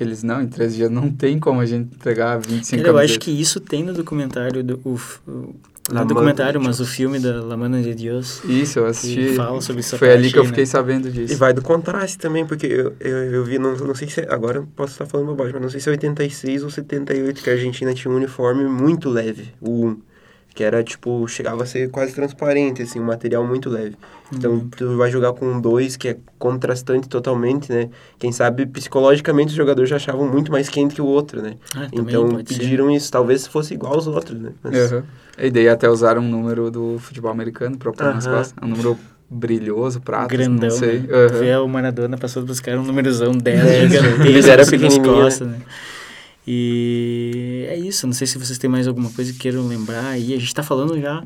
[0.00, 3.20] Eles, não, em três dias não tem como a gente entregar 25 Cara, eu acho
[3.20, 4.80] que isso tem no documentário do...
[4.84, 4.98] O,
[5.30, 5.54] o,
[5.88, 8.42] não La é Mano documentário, mas o filme da La Mano de Deus.
[8.44, 9.16] Isso, eu assisti.
[9.28, 10.66] Que fala sobre essa Foi ali que eu aí, fiquei né?
[10.66, 11.36] sabendo E disso.
[11.36, 14.58] vai do contraste também, porque eu, eu, eu vi, não, não sei se é- agora
[14.58, 17.52] eu posso estar falando bobagem, mas não sei se é 86 ou 78 que a
[17.52, 19.96] Argentina tinha um uniforme muito leve, o 1.
[20.54, 23.96] Que era, tipo, chegava a ser quase transparente, assim, um material muito leve.
[24.32, 27.90] Então, tu vai jogar com um 2, que é contrastante totalmente, né?
[28.20, 31.54] Quem sabe, psicologicamente, os jogadores já achavam muito mais quente que o outro, né?
[31.76, 32.58] Ah, Então, pode ser.
[32.60, 33.10] pediram isso.
[33.10, 34.52] Talvez fosse igual aos outros, né?
[34.62, 35.04] Mas, Aham.
[35.36, 38.36] E daí até usaram um número do futebol americano pra pôr nas Aham.
[38.36, 38.54] costas.
[38.62, 38.96] Um número
[39.28, 41.00] brilhoso, prata, grandão, não sei.
[41.00, 41.08] né?
[41.10, 41.38] Aham.
[41.40, 44.94] Vê o Maradona passou pros caras um númerozão 10 É, gigantesco eles eram assim, nas
[44.96, 45.58] pequenininho, costas, né?
[46.46, 50.34] E é isso, não sei se vocês têm mais alguma coisa que queiram lembrar aí.
[50.34, 51.22] A gente tá falando já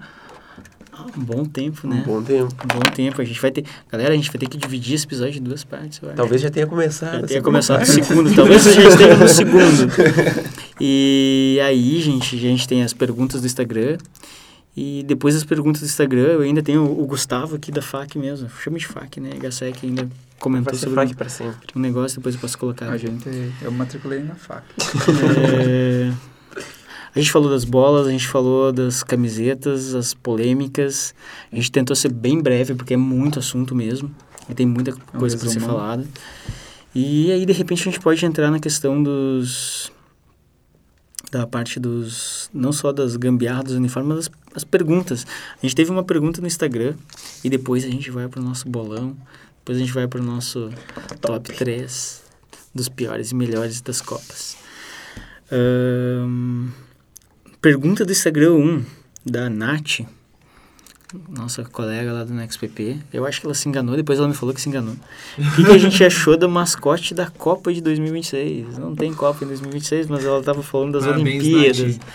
[0.93, 2.03] há um bom tempo, um né?
[2.07, 2.55] bom tempo.
[2.65, 3.21] Um bom tempo.
[3.21, 3.65] A gente vai ter...
[3.91, 6.01] Galera, a gente vai ter que dividir esse episódio em duas partes.
[6.15, 7.13] Talvez já tenha começado.
[7.13, 9.93] Já a tenha segunda começado no segundo, talvez a gente esteja no segundo.
[10.81, 13.99] E aí, gente, a gente tem as perguntas do Instagram.
[14.81, 18.49] E depois das perguntas do Instagram, eu ainda tenho o Gustavo aqui da FAC mesmo.
[18.63, 19.31] Chama de FAC, né?
[19.31, 21.67] HSEC ainda comentou Vai ser sobre fraque pra sempre.
[21.75, 22.89] um negócio, depois eu posso colocar.
[22.89, 23.29] A gente,
[23.61, 24.63] eu matriculei na fac.
[25.53, 26.13] É,
[27.13, 31.13] A gente falou das bolas, a gente falou das camisetas, as polêmicas.
[31.51, 34.15] A gente tentou ser bem breve, porque é muito assunto mesmo.
[34.49, 36.07] E tem muita um coisa para ser falada.
[36.95, 39.91] E aí, de repente, a gente pode entrar na questão dos...
[41.31, 42.51] Da parte dos...
[42.55, 45.27] Não só das gambiarras dos uniformes, mas as, as perguntas.
[45.57, 46.95] A gente teve uma pergunta no Instagram.
[47.45, 49.17] E depois a gente vai pro nosso bolão.
[49.59, 50.71] Depois a gente vai pro nosso
[51.21, 52.23] top 3
[52.75, 54.57] dos piores e melhores das Copas.
[57.61, 58.85] Pergunta do Instagram 1,
[59.27, 60.01] da Nath,
[61.29, 62.99] nossa colega lá do NextPP.
[63.13, 64.95] Eu acho que ela se enganou, depois ela me falou que se enganou.
[65.39, 68.79] O que, que a gente achou do mascote da Copa de 2026?
[68.79, 71.97] Não tem Copa em 2026, mas ela estava falando das Parabéns, Olimpíadas.
[71.97, 72.07] Nath.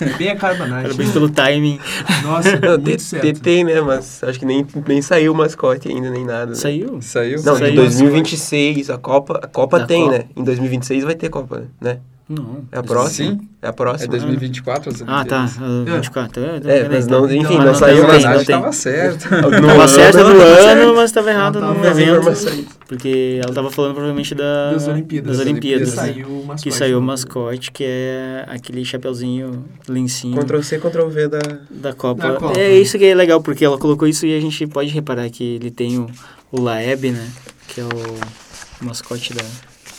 [0.00, 0.82] É bem a cara da Nath.
[0.82, 1.78] Parabéns pelo timing.
[2.24, 3.40] Nossa, muito tem, certo.
[3.40, 3.80] tem, né?
[3.80, 6.46] Mas acho que nem, nem saiu o mascote ainda, nem nada.
[6.46, 6.54] Né?
[6.56, 7.00] Saiu?
[7.00, 7.40] Saiu?
[7.44, 7.72] Não, Saiu.
[7.72, 10.18] em 2026, a Copa, a Copa Da tem, Copa.
[10.18, 10.24] né?
[10.34, 11.98] Em 2026 vai ter Copa, né?
[12.26, 12.64] Não.
[12.72, 13.32] É a próxima?
[13.32, 13.48] Sim.
[13.60, 14.10] É a É próxima.
[14.12, 15.40] 2024 as Ah, tá.
[15.42, 15.58] Olimpíadas.
[15.60, 16.42] ah, 24.
[16.42, 18.28] É, É, mas não, enfim, Ah, não, não saiu a não ainda.
[18.28, 18.60] Nath não tem.
[18.60, 19.24] tava certo.
[19.34, 22.66] No Tava ano, mas estava errado Não no evento.
[22.88, 25.36] Porque ela tava falando provavelmente da, Das Olimpíadas.
[25.36, 26.02] Das Olimpíadas, Que né?
[26.02, 26.62] saiu o mascote.
[26.62, 31.38] Que saiu o mascote, que é aquele chapeuzinho lencinho Ctrl C, Ctrl V da.
[31.70, 32.22] da Copa.
[32.28, 32.58] Da Copa.
[32.58, 35.56] É isso que é legal, porque ela colocou isso e a gente pode reparar que
[35.56, 36.06] ele tem o,
[36.50, 37.26] o Laeb, né?
[37.68, 39.44] Que é o mascote da...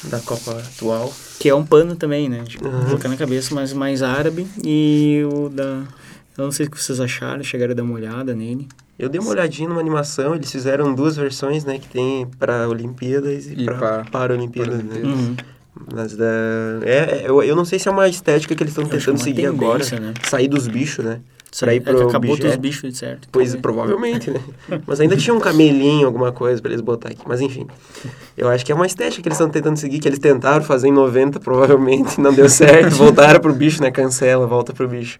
[0.09, 1.13] Da Copa atual.
[1.39, 2.43] Que é um pano também, né?
[2.47, 2.85] De Uhum.
[2.85, 4.47] colocar na cabeça, mas mais árabe.
[4.63, 5.83] E o da...
[6.37, 8.67] Eu não sei o que vocês acharam, chegaram a dar uma olhada nele.
[8.99, 13.47] Eu dei uma olhadinha numa animação, eles fizeram duas versões, né, que tem para Olimpíadas
[13.47, 15.01] e, E para pra- Paralimpíadas, né?
[15.03, 15.35] Uhum.
[15.93, 16.25] Mas da...
[16.83, 19.17] é, é, eu, eu não sei se é uma estética que eles estão é tentando
[19.17, 19.83] seguir agora.
[19.99, 20.13] né?
[20.23, 21.19] Sair dos bichos, né?
[21.63, 22.59] Ir é que pro acabou objeto.
[22.59, 23.29] bichos, certo?
[23.31, 23.61] Pois, Talvez.
[23.61, 24.41] provavelmente, né?
[24.85, 27.21] Mas ainda tinha um camelinho, alguma coisa pra eles botar aqui.
[27.25, 27.65] Mas enfim,
[28.37, 30.87] eu acho que é uma estética que eles estão tentando seguir, que eles tentaram fazer
[30.89, 32.95] em 90, provavelmente não deu certo.
[32.97, 33.89] Voltaram pro bicho, né?
[33.89, 35.17] Cancela, volta pro bicho.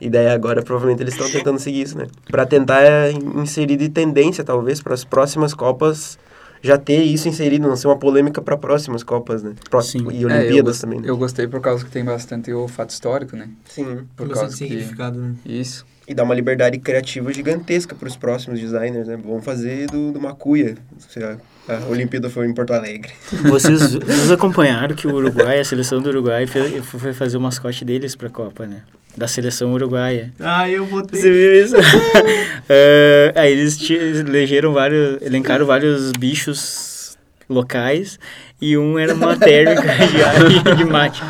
[0.00, 2.06] E daí agora, provavelmente, eles estão tentando seguir isso, né?
[2.28, 6.18] Pra tentar é, inserir de tendência, talvez, para as próximas Copas
[6.62, 9.54] já ter isso inserido, não ser uma polêmica para próximas Copas, né?
[9.68, 10.06] Pró- Sim.
[10.10, 11.00] E É, eu, Olimpíadas gos- também.
[11.00, 11.08] né?
[11.10, 13.48] eu gostei por causa que tem bastante o fato histórico, né?
[13.66, 14.06] Sim.
[14.16, 14.68] Por Bastante causa que...
[14.68, 15.34] significado, né?
[15.44, 15.84] Isso.
[16.06, 19.16] E dá uma liberdade criativa gigantesca para os próximos designers, né?
[19.16, 21.36] Vamos fazer do, do Macuia, se a,
[21.68, 23.12] a Olimpíada for em Porto Alegre.
[23.48, 27.84] Vocês, vocês acompanharam que o Uruguai, a seleção do Uruguai, fez, foi fazer o mascote
[27.84, 28.82] deles pra Copa, né?
[29.16, 30.32] Da seleção uruguaia.
[30.40, 31.20] Ah, eu botei.
[31.20, 31.76] Você viu isso?
[32.68, 38.18] Eh, aí eles elegeram vários, elencaram vários bichos locais
[38.62, 41.20] e um era uma térmica de, de mate.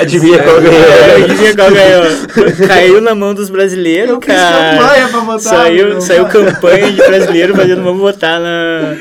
[0.00, 1.24] Adivinha qual É, ganhou?
[1.24, 2.66] adivinha qual ganhou?
[2.68, 4.76] Caiu na mão dos brasileiros, Eu fiz cara.
[4.78, 8.96] campanha pra votar, Saiu, saiu campanha de brasileiro fazendo vamos votar na.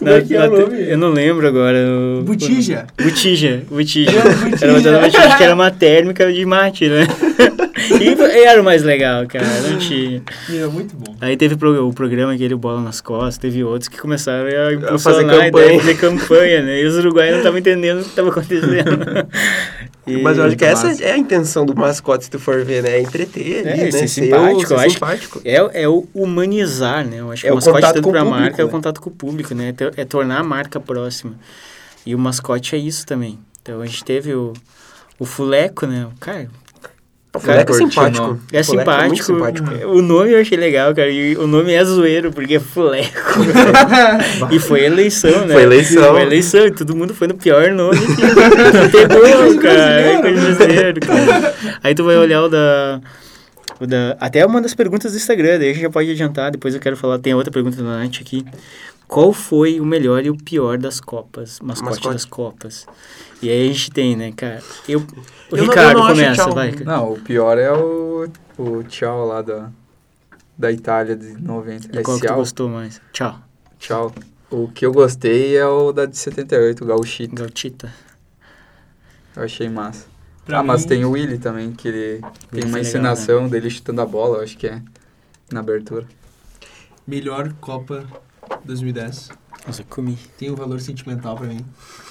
[0.00, 0.56] Na- é é na-
[0.92, 1.76] eu não lembro agora.
[1.76, 2.86] o- Botija.
[3.02, 4.10] Botija, botija.
[4.62, 7.06] Era botija, que era uma térmica de mate, né?
[8.30, 9.44] E era o mais legal, cara.
[9.68, 10.22] Não tinha.
[10.48, 11.14] Meu, muito bom.
[11.20, 15.22] Aí teve pro- o programa aquele Bola nas Costas, teve outros que começaram a fazer
[15.22, 15.80] impulsionar a ideia campanha.
[15.80, 16.80] fazer campanha, né?
[16.82, 19.28] E os uruguaios não estavam entendendo o que estava acontecendo.
[20.06, 21.04] E- Mas eu acho que essa massa.
[21.04, 22.92] é a intenção do mascote, se tu for ver, né?
[22.96, 23.90] É entreter É, ali, né?
[23.92, 24.90] ser Ser simpático, ser eu acho.
[24.94, 25.40] simpático.
[25.44, 27.20] É, é o humanizar, né?
[27.20, 28.66] Eu acho que É o mascote contato tanto com o pra público, marca é o
[28.66, 28.72] né?
[28.72, 29.74] contato com o público, né?
[29.96, 31.34] É É tornar a marca próxima.
[32.04, 33.38] E o mascote é isso também.
[33.62, 34.54] Então a gente teve o,
[35.18, 36.08] o Fuleco, né?
[36.18, 36.48] Cara,
[37.32, 38.26] O é o simpático.
[38.26, 38.40] nome.
[38.52, 39.24] é O Fuleco é simpático.
[39.24, 39.88] simpático.
[39.88, 41.08] O nome eu achei legal, cara.
[41.08, 43.20] E o nome é zoeiro, porque é Fuleco.
[44.50, 45.54] e foi eleição, né?
[45.54, 46.12] Foi eleição.
[46.12, 48.16] Foi eleição e todo mundo foi no pior nome que
[48.90, 50.00] pegou, cara.
[50.00, 51.54] É coisa brasileira, cara.
[51.84, 53.00] Aí tu vai olhar o da.
[53.78, 56.50] o da até uma das perguntas do Instagram, daí a gente já pode adiantar.
[56.50, 57.20] Depois eu quero falar.
[57.20, 58.44] Tem outra pergunta da Nath aqui.
[59.10, 61.58] Qual foi o melhor e o pior das Copas?
[61.60, 62.14] Mascote, Mascote.
[62.14, 62.86] das Copas.
[63.42, 64.62] E aí a gente tem, né, cara?
[64.88, 66.54] Eu, o Eu não- eu Ricardo não acho começa, tchau.
[66.54, 66.70] vai.
[66.72, 69.70] Não, o pior é o, o tchau lá da,
[70.56, 71.88] da Itália de 90.
[71.92, 73.00] E É qual que tu gostou mais?
[73.12, 73.36] Tchau.
[73.80, 74.14] Tchau.
[74.48, 77.34] O que eu gostei é o da de 78, o Gauchito.
[77.34, 77.92] Gautita.
[79.34, 80.06] Eu achei massa.
[80.44, 82.80] Pra ah, mas mim- tem o Willy também, que ele tem uma legal, né?
[82.80, 84.80] encenação dele chutando a bola, eu acho que é,
[85.52, 86.06] na abertura.
[87.06, 88.04] Melhor Copa
[88.64, 89.30] 2010.
[89.66, 90.18] Nossa, comi.
[90.38, 91.64] Tem um valor sentimental pra mim.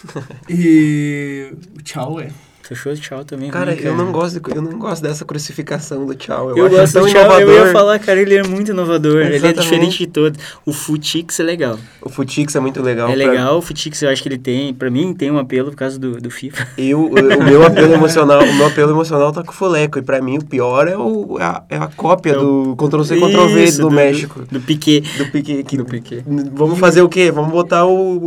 [0.50, 2.32] E tchau é.
[2.70, 3.50] Fechou tchau também.
[3.50, 6.52] Cara, ruim, eu não gosto, de- eu não gosto dessa crucificação do tchau.
[6.52, 7.50] Eu, Eu acho gosto tão do tchau, inovador.
[7.50, 9.22] eu ia falar, cara, ele é muito inovador.
[9.22, 9.62] Ele é Exatamente.
[9.64, 10.40] diferente de todos.
[10.66, 11.80] O Futix é legal.
[12.00, 13.10] O Futix é muito legal.
[13.10, 15.72] é pra- legal, o Futix eu acho que ele tem, pra mim, tem um apelo
[15.72, 16.68] por causa do, do FIFA.
[16.78, 19.98] Eu, o, o meu apelo emocional, o meu apelo emocional tá com o Fuleco.
[19.98, 22.76] E pra mim o pior é, o, é, a, é a cópia É o- do
[22.76, 24.44] Ctrl-C, Ctrl-V Isso, do, México.
[24.52, 25.02] Do Piquet.
[25.18, 25.64] Do Piquet.
[25.64, 26.24] Que, Do Piquet.
[26.54, 27.32] Vamos fazer o quê?
[27.32, 28.18] Vamos botar o,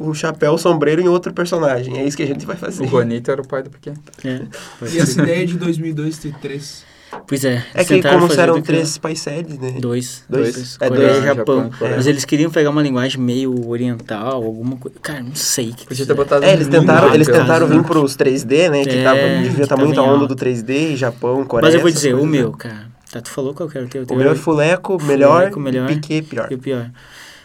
[0.00, 1.98] o, o chapéu o sombreiro em outro personagem.
[1.98, 2.84] É isso que a gente vai fazer.
[2.84, 3.98] O Juanito era o pai do Piquet.
[4.24, 4.42] É,
[4.80, 6.84] pode E essa ideia de 2002 ter três.
[7.26, 7.64] Pois é.
[7.72, 9.76] É que como eram que- três país sedes, né?
[9.78, 10.24] Dois.
[10.28, 10.76] Dois?
[10.80, 11.22] É, Coreia dois.
[11.22, 11.56] e Japão.
[11.62, 11.96] Japão, Coreia.
[11.96, 14.98] Mas eles queriam pegar uma linguagem meio oriental, alguma coisa.
[15.00, 15.86] Cara, não sei o que.
[15.86, 17.86] Podia que ter botado É, eles tentaram, eles tentaram vir menos.
[17.86, 18.82] pros 3D, né?
[18.84, 21.66] Que É, tava, devia que estar tava muito a onda do 3D, Japão, Coreia.
[21.68, 22.56] Mas eu vou dizer, o coisas, meu, né?
[22.58, 22.86] cara.
[23.10, 24.04] Tá, tu falou qual que era o teu?
[24.10, 25.88] O meu é Fuleco, melhor, melhor.
[25.90, 26.48] e Piquet, pior.
[26.50, 26.90] E o pior.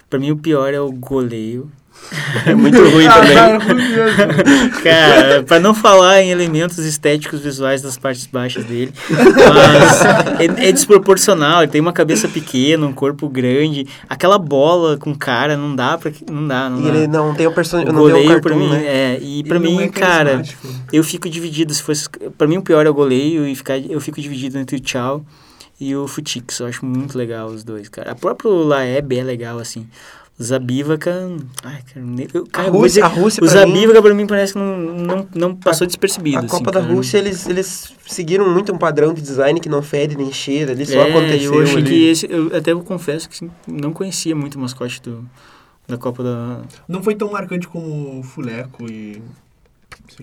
[0.10, 1.72] Pra mim, o pior é o goleiro.
[2.46, 3.38] É muito ruim também.
[4.84, 10.06] Cara, pra não falar em elementos estéticos visuais das partes baixas dele, mas
[10.40, 11.64] é, é desproporcional.
[11.64, 13.88] Ele tem uma cabeça pequena, um corpo grande.
[14.10, 16.12] Aquela bola com cara não dá pra.
[16.30, 16.90] Não dá, não E dá.
[16.90, 18.86] ele não tem o personagem, o não tem o cartoon, mim, né?
[18.86, 20.42] é, e não mim, é cara,
[20.92, 21.74] eu fico dividido.
[21.74, 24.76] Se fosse, pra mim, o pior é o goleiro e ficar, eu fico dividido entre
[24.76, 25.24] o Tchau
[25.80, 26.60] e o Futix.
[26.60, 28.12] Eu acho muito legal os dois, cara.
[28.12, 29.88] A próprio Laeb é legal, assim.
[30.42, 31.30] Zabívaca.
[31.64, 31.80] Ai,
[32.34, 34.78] eu, cara, vou Rússia- dizer, a Rússia, o mim- Zabívaca pra mim parece que não,
[34.78, 36.38] não, não passou despercebido.
[36.40, 36.94] A Copa assim, da cara.
[36.94, 40.86] Rússia, eles, eles seguiram muito um padrão de design que não fede nem cheira, ali
[40.86, 42.28] só é, aconteceu Eu achei que esse.
[42.32, 45.24] Eu até eu confesso que assim, não conhecia muito o mascote do,
[45.88, 46.62] da Copa da.
[46.88, 49.22] Não foi tão marcante como o Fuleco e.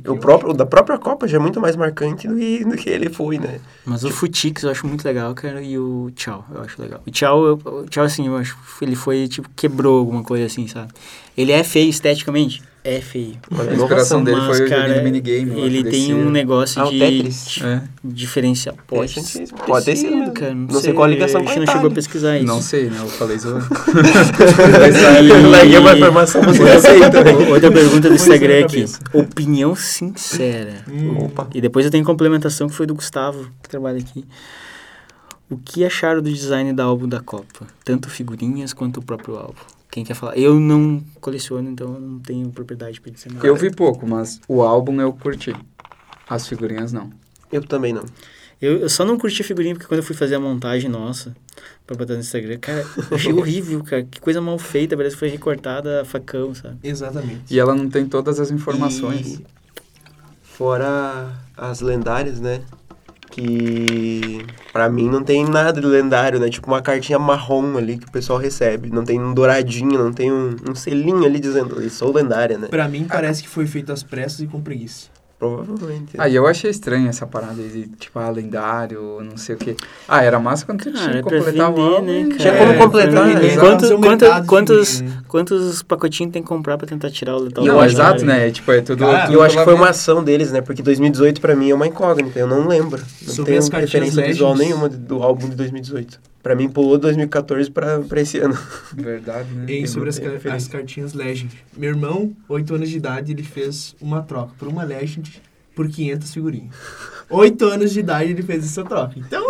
[0.06, 2.88] O próprio, o da própria Copa já é muito mais marcante do que, do que
[2.90, 3.60] ele foi, né?
[3.84, 7.00] Mas o Futix eu acho muito legal, cara, e o Tchau eu acho legal.
[7.06, 10.46] O Tchau, eu- o Tchau assim, eu acho que ele foi, tipo, quebrou alguma coisa
[10.46, 10.92] assim, sabe?
[11.36, 12.62] Ele é feio esteticamente?
[12.96, 13.34] É feio.
[13.50, 15.60] A inspiração dele Mas, foi o cara, de minigame.
[15.60, 16.16] Ele tem descia.
[16.16, 17.02] um negócio Ah, o de.
[17.02, 18.76] É, diferencial.
[18.86, 19.56] Pode, Tem ter sentido.
[19.66, 20.32] Pode ter sido mesmo.
[20.34, 20.54] cara.
[20.54, 22.46] Não, Não sei qual a ligação A gente não chegou a pesquisar isso.
[22.46, 22.96] não sei, né?
[23.00, 23.36] Eu falei.
[25.18, 27.50] E- Larguei uma informação, você não né?
[27.52, 28.76] Outra pergunta do Instagram aqui.
[28.76, 29.00] cabeça.
[29.12, 30.84] Opinião sincera.
[30.88, 31.24] Hum.
[31.26, 31.48] Opa.
[31.54, 34.24] E depois eu tenho complementação que foi do Gustavo, que trabalha aqui.
[35.50, 37.66] O que acharam do design da álbum da Copa?
[37.84, 39.54] Tanto figurinhas quanto o próprio álbum.
[39.98, 40.38] Quem quer falar?
[40.38, 43.44] Eu não coleciono, então eu não tenho propriedade para dizer nada.
[43.44, 45.52] Eu vi pouco, mas o álbum eu curti.
[46.28, 47.10] As figurinhas não.
[47.50, 48.04] Eu também não.
[48.62, 51.34] Eu, eu só não curti a figurinha porque quando eu fui fazer a montagem nossa
[51.84, 54.04] pra botar no Instagram, cara, eu achei horrível, cara.
[54.04, 56.78] Que coisa mal feita, parece que foi recortada a facão, sabe?
[56.84, 57.52] Exatamente.
[57.52, 59.40] E ela não tem todas as informações.
[59.40, 59.44] E
[60.44, 62.62] fora as lendárias, né?
[63.30, 66.48] Que pra mim não tem nada de lendário, né?
[66.48, 68.90] Tipo uma cartinha marrom ali que o pessoal recebe.
[68.90, 72.68] Não tem um douradinho, não tem um, um selinho ali dizendo, sou lendária, né?
[72.68, 75.17] Pra mim, parece que foi feito às pressas e com preguiça.
[75.38, 76.14] Provavelmente.
[76.18, 79.76] Aí eu achei estranho essa parada de, tipo, ah, lendário, não sei o quê.
[80.08, 82.06] Ah, era massa quando você tinha Cara, que é completar o álbum.
[82.06, 82.38] né, e- cara?
[82.38, 83.46] Tinha como É, completar, né?
[83.46, 83.60] Exato.
[83.60, 85.22] Quantos, quantos, quantos, né?
[85.28, 88.50] quantos pacotinhos tem que comprar pra tentar tirar o letal E Não, exato, né?
[88.50, 88.98] Tipo, é tudo.
[89.04, 90.60] Cara, tudo eu acho que foi uma ação deles, né?
[90.60, 93.00] Porque 2018 pra mim é uma incógnita, eu não lembro.
[93.22, 96.18] Não Sobre tenho referência visual nenhuma do álbum de 2018.
[96.42, 98.56] Pra mim pulou 2014 pra, pra esse ano.
[98.94, 99.70] Verdade, né?
[99.72, 101.50] E sobre as, tem as cartinhas Legend.
[101.76, 105.42] Meu irmão, 8 anos de idade, ele fez uma troca por uma Legend
[105.74, 106.74] por 500 figurinhas.
[107.28, 109.14] 8 anos de idade ele fez essa troca.
[109.16, 109.44] Então,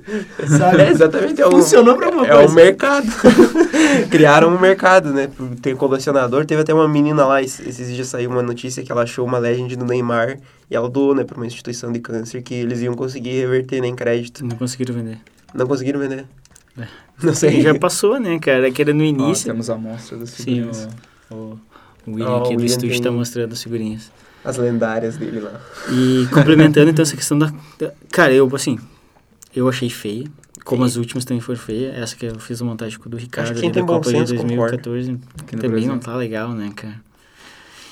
[0.58, 0.82] sabe?
[0.82, 1.40] É, exatamente.
[1.40, 2.50] É um, Funcionou pra alguma é coisa.
[2.52, 3.06] um mercado.
[4.10, 5.28] Criaram um mercado, né?
[5.60, 6.44] Ter colecionador.
[6.46, 9.38] Teve até uma menina lá, es- esses dias saiu uma notícia que ela achou uma
[9.38, 10.38] legend do Neymar
[10.70, 13.88] e ela doou, né, pra uma instituição de câncer que eles iam conseguir reverter né,
[13.88, 14.44] em crédito.
[14.44, 15.18] Não conseguiram vender.
[15.54, 16.24] Não conseguiram vender.
[16.78, 16.86] É.
[17.22, 17.60] Não sei.
[17.62, 18.70] Já passou, né, cara?
[18.70, 19.44] Que era no Ó, início.
[19.46, 20.88] temos a amostra das Sim, figurinhas.
[21.30, 21.60] o, o,
[22.06, 24.10] o William Ah, o aqui do William estúdio tem- tá mostrando as figurinhas.
[24.42, 25.60] As lendárias dele lá.
[25.92, 28.78] E complementando então essa questão da, da- Cara, eu assim,
[29.54, 30.24] eu achei feia.
[30.64, 31.94] Como as últimas também foram feias.
[31.96, 33.94] Essa que eu fiz a montagem com o do Ricardo que ali tem da bom
[33.94, 34.76] Copa de senso concorda.
[34.78, 35.10] 2014
[35.42, 35.88] Aqui no também Brasil.
[35.92, 36.94] não tá legal, né, cara?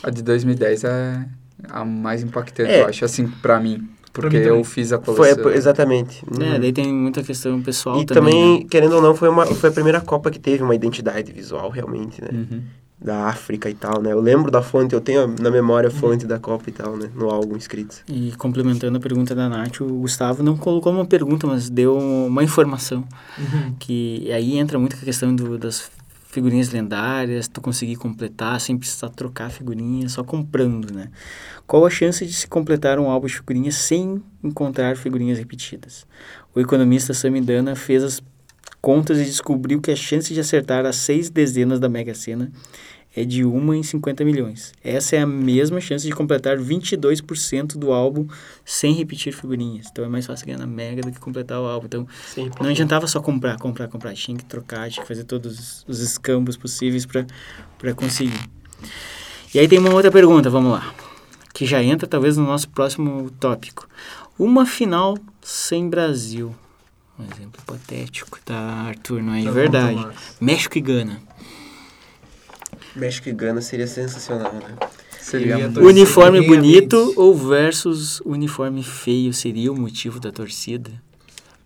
[0.03, 1.27] A de 2010 é
[1.69, 2.83] a mais impactante, É.
[2.83, 3.87] eu acho, assim, pra mim.
[4.13, 5.51] Porque eu fiz a Foi, coleção.
[5.51, 6.23] exatamente.
[6.41, 6.61] É, Uhum.
[6.61, 8.33] daí tem muita questão pessoal E também.
[8.33, 8.67] também, né?
[8.71, 12.21] querendo ou não, foi, uma, foi a primeira Copa que teve uma identidade visual, realmente,
[12.23, 12.29] né?
[12.33, 12.63] Uhum.
[13.01, 14.11] Da África e tal, né?
[14.13, 17.09] Eu lembro da fonte, eu tenho na memória a fonte da Copa e tal, né?
[17.15, 18.03] No álbum escrito.
[18.09, 22.43] E complementando a pergunta da Nath, o Gustavo não colocou uma pergunta, mas deu uma
[22.43, 23.05] informação.
[23.39, 23.75] Uhum.
[23.79, 25.89] Que aí entra muito a questão do, das
[26.39, 31.11] figurinhas lendárias, tu conseguir completar sem precisar trocar figurinhas, só comprando, né?
[31.67, 36.07] Qual a chance de se completar um álbum de figurinhas sem encontrar figurinhas repetidas?
[36.55, 38.23] O economista Samidana fez as
[38.81, 42.53] contas e descobriu que a chance de acertar as seis dezenas da Mega Sena
[43.21, 44.73] é de 1 em 50 milhões.
[44.83, 48.27] Essa é a mesma chance de completar 22% do álbum
[48.65, 49.89] sem repetir figurinhas.
[49.91, 51.87] Então é mais fácil ganhar na Mega do que completar o álbum.
[51.87, 54.13] Então Sim, não adiantava só comprar, comprar, comprar.
[54.15, 58.39] Tinha que trocar, tinha que fazer todos os- os escambos possíveis para conseguir.
[59.55, 60.95] E aí tem uma outra pergunta, vamos lá.
[61.55, 63.89] Que já entra talvez no nosso próximo tópico.
[64.39, 66.55] Uma final sem Brasil.
[67.19, 68.55] Um exemplo hipotético, tá,
[68.87, 69.21] Arthur?
[69.23, 70.07] Não é de Tá verdade.
[70.41, 71.21] México e Gana.
[72.99, 74.75] México e Gana seria sensacional, né?
[75.21, 80.91] Seria Uniforme bonito ou versus uniforme feio seria o motivo da torcida?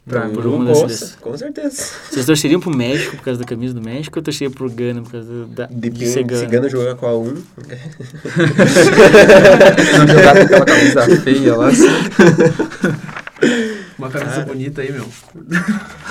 [0.04, 1.84] Pra Por mim, uma das Nossa, com certeza.
[2.10, 5.12] Vocês torceriam pro México por causa da camisa do México ou torceriam pro Gana por
[5.12, 6.44] causa do- da, de ser se Gana?
[6.46, 7.24] Gana jogar com a 1.
[7.24, 7.34] não
[10.08, 11.68] jogar com aquela camisa feia lá.
[14.02, 15.08] Uma camisa bonita aí, meu.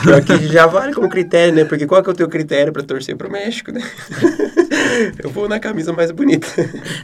[0.01, 1.65] Pior que já vale como critério, né?
[1.65, 3.81] Porque qual que é o teu critério pra torcer pro México, né?
[5.21, 6.47] Eu vou na camisa mais bonita.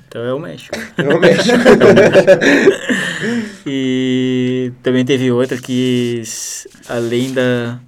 [0.07, 0.77] Então é o México.
[0.97, 1.57] É o México.
[3.65, 6.21] E também teve outra que,
[6.87, 7.79] além da,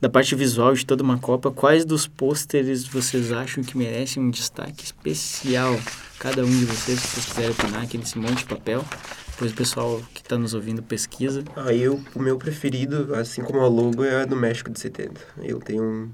[0.00, 4.30] da parte visual de toda uma Copa, quais dos pôsteres vocês acham que merecem um
[4.30, 5.78] destaque especial?
[6.18, 8.84] Cada um de vocês, se vocês quiserem opinar aqui nesse monte de papel.
[9.32, 11.44] Depois o pessoal que está nos ouvindo pesquisa.
[11.54, 15.20] Ah, eu, o meu preferido, assim como a logo, é a do México de 70.
[15.42, 16.10] Eu tenho um-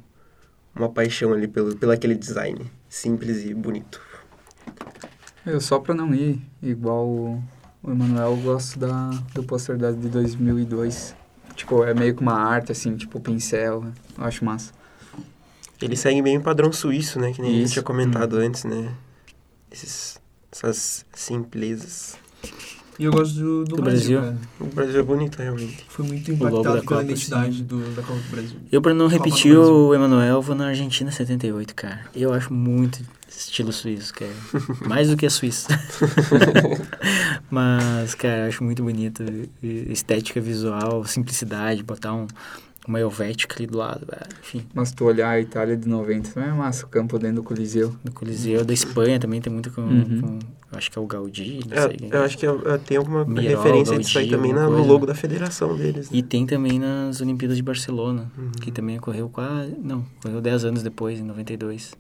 [0.75, 4.01] uma paixão ali pelo, pelo aquele design simples e bonito.
[5.47, 7.43] Eu só pra não ir igual o
[7.87, 11.15] Emanuel, eu gosto da, do pôster da de 2002.
[11.55, 13.85] Tipo, é meio que uma arte, assim, tipo pincel.
[14.19, 14.73] Eu acho massa.
[15.81, 17.33] Ele segue bem o padrão suíço, né?
[17.33, 17.73] Que nem a gente Isso.
[17.75, 18.93] tinha comentado antes, né?
[19.71, 20.19] Esses,
[20.51, 22.17] essas simplezas.
[22.99, 24.39] E eu gosto do, do, Do Brasil, Brasil.
[24.39, 24.49] cara.
[24.71, 25.85] O Brasil é bonito, realmente.
[25.89, 28.57] Fui muito impactado pela Copa, identidade do, da Copa do Brasil.
[28.71, 32.07] Eu, para não repetir o Emanuel, vou na Argentina 78, cara.
[32.15, 33.01] Eu acho muito
[33.39, 34.33] estilo suíço, que é
[34.89, 35.69] mais do que a Suíça.
[37.51, 39.23] Mas, cara, eu acho muito bonito.
[39.63, 42.27] Estética visual, simplicidade, botar um,
[42.87, 44.27] uma Helvética ali do lado, velho.
[44.43, 44.67] enfim.
[44.75, 47.95] Mas tu olhar a Itália de 90 também é massa, o campo dentro do Coliseu.
[48.05, 50.21] No Coliseu da Espanha também tem muito com, Uhum.
[50.21, 50.39] com-
[50.77, 51.97] acho que é o Gaudí, não É, sei.
[52.11, 52.25] eu é.
[52.25, 55.07] acho que eu, eu tenho alguma Miró, referência disso aí Gaudí, também na- no logo
[55.07, 56.11] da federação deles.
[56.11, 56.19] né?
[56.19, 58.51] E tem também nas Olimpíadas de Barcelona, Uhum.
[58.61, 59.75] que também ocorreu quase.
[59.83, 61.93] Não, ocorreu 10 anos depois, em 92.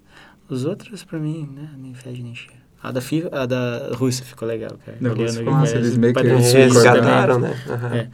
[0.48, 2.62] Os outros, pra mim, né, nem fede nem cheira.
[2.82, 4.98] A da, FIFA, a da Rússia ficou legal, cara.
[5.14, 7.62] Rússia massa, parece eles meio que né?
[7.70, 7.96] Aham.
[7.96, 8.10] É.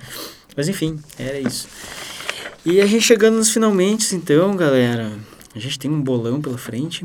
[0.56, 1.68] Mas enfim, era isso.
[2.64, 5.10] E a gente chegando nos finalmente, então, galera.
[5.54, 7.04] A gente tem um bolão pela frente.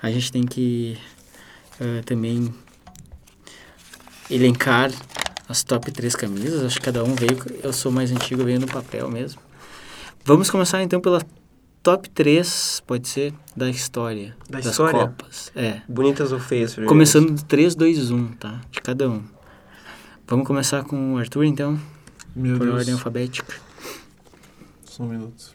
[0.00, 0.96] A gente tem que
[1.80, 2.54] ah, também
[4.30, 4.92] elencar
[5.48, 6.62] as top 3 camisas.
[6.62, 7.38] Acho que cada um veio.
[7.62, 9.40] Eu sou mais antigo, veio no papel mesmo.
[10.24, 11.20] Vamos começar então pela
[11.82, 14.36] top 3, pode ser, da história.
[14.48, 15.00] Da das história?
[15.00, 15.50] Copas.
[15.54, 15.80] É.
[15.88, 16.72] Bonitas ou feias?
[16.72, 16.88] primeiro?
[16.88, 18.60] Começando do 3, 2, 1, tá?
[18.70, 19.22] De cada um.
[20.26, 21.78] Vamos começar com o Arthur, então,
[22.36, 22.78] Meu por Deus.
[22.78, 23.54] ordem alfabética.
[24.84, 25.54] Só um minuto.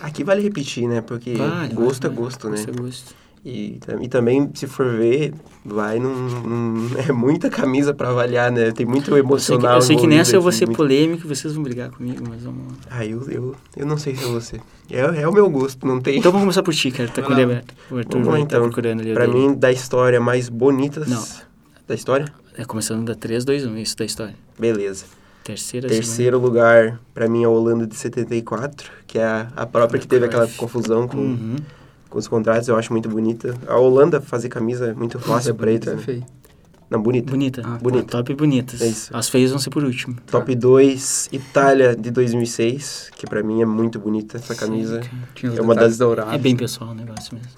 [0.00, 1.00] Aqui vale repetir, né?
[1.00, 2.56] Porque Vale, gosto vale, é gosto, né?
[2.56, 3.14] Gosto é gosto.
[3.48, 5.32] E, e também, se for ver,
[5.64, 8.70] vai num, num- É muita camisa pra avaliar, né?
[8.72, 9.74] Tem muito Eu sei, que, emocional.
[9.76, 12.22] eu sei que nessa eu vou aqui, ser muito- polêmico e vocês vão brigar comigo,
[12.28, 12.74] mas vamos.
[12.90, 14.60] Ah, eu, eu, eu não sei se é você.
[14.90, 16.18] É, é o meu gosto, não tem.
[16.18, 17.08] Então vamos começar por ti, cara.
[17.08, 17.74] Tá com o aberto.
[17.90, 18.60] O Arthur Vamos lá, vai então.
[18.60, 19.14] tá procurando ali.
[19.14, 19.38] Pra dele.
[19.38, 21.08] mim, da história mais bonitas.
[21.08, 21.24] Não.
[21.86, 22.26] Da história?
[22.56, 24.34] É começando da 3, 2, 1, isso da história.
[24.58, 25.04] Beleza.
[25.44, 25.88] Terceira.
[25.88, 30.06] Terceiro lugar, pra mim, é a Holanda de 74, que é a, a própria que
[30.06, 31.56] teve aquela confusão com, Uhum.
[32.08, 33.54] Com os contratos, eu acho muito bonita.
[33.66, 36.37] A Holanda fazer camisa é muito Mas fácil é pra é feio.
[36.90, 37.30] Não, bonita.
[37.30, 37.62] Bonita.
[37.64, 38.06] Ah, bonita.
[38.08, 38.80] Top bonitas.
[38.80, 39.10] É isso.
[39.14, 40.16] As feias vão ser por último.
[40.30, 45.02] Top 2, Itália de 2006, que pra mim é muito bonita essa camisa.
[45.38, 46.30] Sim, É uma das- dourados.
[46.30, 46.38] cara.
[46.38, 47.48] É bem pessoal o negócio mesmo.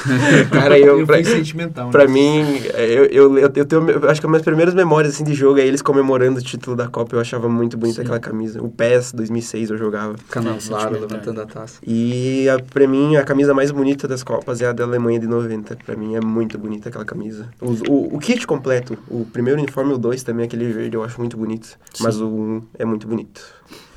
[0.50, 2.12] Cara, eu, Eu pra, sentimental, pra né?
[2.12, 2.40] mim,
[2.74, 5.58] eu, eu, eu, eu tenho, eu acho que as minhas primeiras memórias assim, de jogo
[5.60, 7.16] é eles comemorando o título da Copa.
[7.16, 8.02] Eu achava muito bonita Sim.
[8.02, 8.62] aquela camisa.
[8.62, 10.14] O PES 2006 eu jogava.
[10.30, 11.78] Canavaro levantando a taça.
[11.86, 15.26] E a, pra mim, a camisa mais bonita das Copas é a da Alemanha de
[15.26, 15.76] 90.
[15.84, 17.48] Pra mim é muito bonita aquela camisa.
[17.60, 18.69] Os- o, o kit completo,
[19.08, 21.78] o primeiro uniforme o 2 também, aquele verde, eu acho muito bonito.
[22.00, 22.22] Mas Sim.
[22.24, 23.42] o 1 é muito bonito.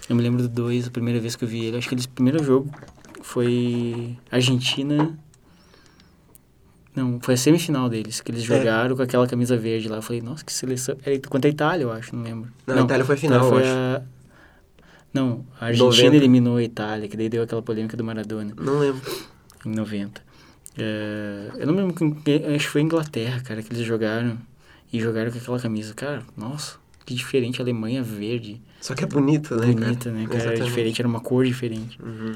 [0.10, 1.78] Eu me lembro do 2, a primeira vez que eu vi ele.
[1.78, 2.70] Acho que ele, primeiro jogo
[3.22, 5.18] foi Argentina.
[6.96, 8.46] Não, foi a semifinal deles, que eles É.
[8.58, 9.96] jogaram com aquela camisa verde lá.
[9.98, 10.96] Eu falei, nossa, que seleção.
[11.04, 12.50] Era contra a Itália, eu acho, não lembro.
[12.68, 13.78] Não, a Itália foi a final, Itália eu foi acho.
[13.98, 14.02] a-
[15.14, 16.16] Não, a Argentina 90.
[16.18, 19.02] eliminou a Itália, que daí deu aquela polêmica do Maradona, Não lembro.
[19.66, 20.22] em 90.
[20.78, 21.96] É, eu não lembro,
[22.56, 24.38] acho que foi a Inglaterra, cara, que eles jogaram.
[24.94, 25.94] E jogaram com aquela camisa.
[25.96, 26.76] Cara, nossa,
[27.06, 28.62] que diferente, a Alemanha verde.
[28.80, 30.16] Só que é bonito, né, Bonita, cara?
[30.16, 30.36] né, cara?
[30.36, 30.64] Era Exatamente.
[30.70, 32.00] diferente, era uma cor diferente.
[32.02, 32.36] Uhum.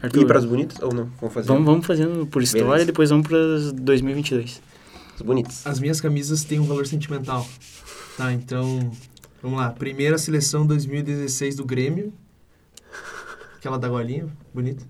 [0.00, 1.10] Arthur, E para as bonitas ou não?
[1.20, 2.82] Vamos fazer Vamos, vamos fazendo por história Beleza.
[2.84, 3.38] e depois vamos para
[3.82, 4.62] 2022.
[5.16, 5.66] as bonitas.
[5.66, 7.46] As minhas camisas têm um valor sentimental.
[8.16, 8.92] Tá, então,
[9.42, 9.70] vamos lá.
[9.70, 12.12] Primeira seleção 2016 do Grêmio.
[13.56, 14.84] Aquela da golinha, bonita.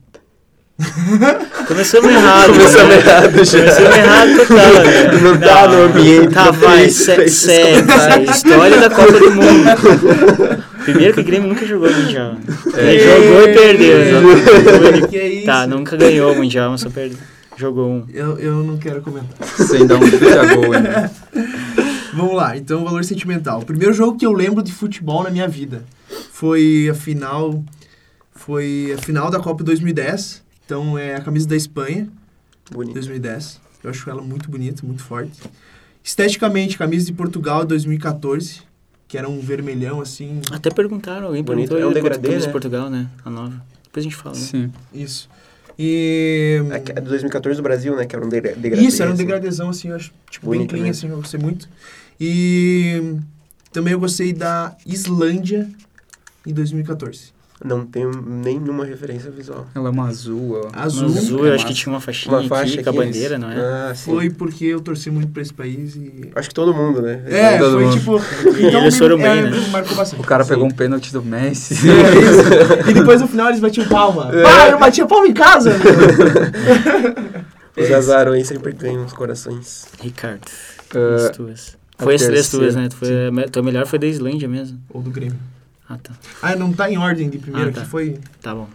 [1.72, 2.52] Começamos errado.
[2.52, 2.96] Começamos né?
[2.98, 3.58] errado já.
[3.58, 4.72] Começamos errado total.
[4.84, 5.20] né?
[5.22, 7.30] Não tá no ambiente Tá, vai, segue.
[8.30, 10.64] História da Copa do Mundo.
[10.84, 12.36] Primeiro que o Grêmio nunca jogou Mundial.
[12.76, 12.94] É.
[12.94, 13.98] Ele jogou e perdeu.
[13.98, 15.06] né?
[15.08, 15.46] Que é isso?
[15.46, 17.18] Tá, nunca ganhou o Mundial, mas só perdeu.
[17.56, 18.06] Jogou um.
[18.12, 19.48] Eu, eu não quero comentar.
[19.56, 21.10] Sem dar um gol ainda.
[22.12, 23.60] Vamos lá, então valor sentimental.
[23.60, 25.84] O primeiro jogo que eu lembro de futebol na minha vida
[26.30, 27.64] foi a final
[28.34, 30.42] foi a final da Copa 2010.
[30.72, 32.08] Então é a camisa da Espanha,
[32.70, 32.94] Bonito.
[32.94, 33.60] 2010.
[33.84, 35.38] Eu acho ela muito bonita, muito forte.
[36.02, 38.62] Esteticamente, camisa de Portugal 2014,
[39.06, 41.68] que era um vermelhão assim, Até perguntaram, alguém Bonito.
[41.68, 42.52] perguntou É um aí, degradê, camisa de né?
[42.52, 43.06] Portugal, né?
[43.22, 43.62] A nova.
[43.84, 44.40] Depois a gente fala, né?
[44.40, 44.72] Sim.
[44.94, 45.28] isso.
[45.78, 48.06] E É que é de 2014 do Brasil, né?
[48.06, 48.86] Que era um degra- degradê.
[48.86, 49.22] Isso, era um assim.
[49.24, 50.90] degradezão, assim, eu acho, tipo, Bonito, bem clean, né?
[50.90, 51.68] assim, eu gostei muito.
[52.18, 53.18] E
[53.70, 55.68] também eu gostei da Islândia
[56.46, 57.30] em 2014.
[57.64, 59.66] Não tenho nenhuma referência visual.
[59.74, 60.60] Ela é uma azul.
[60.64, 60.70] ó.
[60.72, 61.06] Azul.
[61.06, 63.50] Azul, É eu acho que tinha uma faixinha Uma faixa aqui com a bandeira, não
[63.50, 63.56] é?
[63.56, 64.10] Ah, sim.
[64.10, 66.30] Foi porque eu torci muito pra esse país e...
[66.34, 67.22] Acho que todo mundo, né?
[67.26, 67.98] É, todo foi mundo.
[67.98, 68.20] tipo...
[68.58, 69.50] E eles foram bem, é, né?
[69.50, 70.20] me marcou bastante.
[70.20, 70.50] O cara Sim.
[70.50, 71.74] pegou um pênalti do Messi.
[71.88, 72.90] É, isso.
[72.90, 74.30] E depois no final eles batiam palma.
[74.32, 74.42] É.
[74.42, 75.72] Pá, eu batia palma em casa!
[77.76, 79.86] Os azarões sempre ganham os corações.
[80.00, 80.42] Ricardo,
[80.94, 81.76] Ah, as tuas.
[81.98, 82.88] Foi as três terceira, tuas, né?
[82.88, 83.08] Tu foi,
[83.44, 84.78] a tua melhor foi da Islândia mesmo.
[84.90, 85.38] Ou do Grêmio.
[85.94, 86.12] Ah, tá.
[86.42, 87.80] Ah, não tá em ordem de primeiro, Ah, tá.
[87.82, 88.18] que foi...
[88.40, 88.68] Tá bom.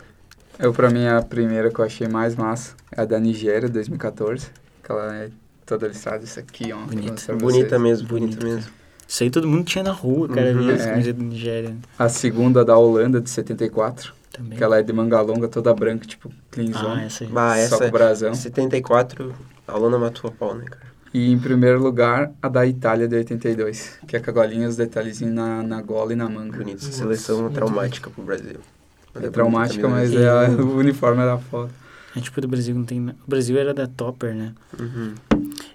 [0.60, 4.48] Eu, pra mim, a primeira que eu achei mais massa é a da Nigéria, 2014.
[4.84, 5.30] Que ela é
[5.66, 6.78] toda listrada, isso aqui, ó.
[6.78, 7.36] Bonita.
[7.36, 8.56] Bonita mesmo, bonita Bonita.
[8.56, 8.72] mesmo.
[9.08, 10.52] Isso aí todo mundo tinha na rua, cara.
[10.54, 10.70] Uhum.
[10.70, 11.14] As É.
[11.14, 11.76] da Nigéria.
[11.98, 14.14] A segunda da Holanda, de 74.
[14.32, 14.58] Também.
[14.58, 17.04] Que ela é de manga longa, toda branca, tipo, Ah, cleanzona.
[17.04, 17.30] essa aí.
[17.30, 18.34] Bah, Só essa com brasão.
[18.36, 19.34] 74,
[19.68, 20.86] a Lona matou a pau, né, cara?
[21.18, 24.76] E em primeiro lugar, a da Itália de 82, que é com a golinha, os
[24.76, 26.56] detalhezinhos na, na gola e na manga.
[26.56, 26.84] Bonito.
[26.86, 28.58] Nossa, seleção muito traumática pro Brasil.
[28.60, 31.72] Mas É bonita traumática, a mas é a- o uniforme era foda.
[32.16, 33.00] A tipo do Brasil não tem.
[33.10, 34.54] O Brasil era da Topper, né?
[34.80, 35.16] Uhum.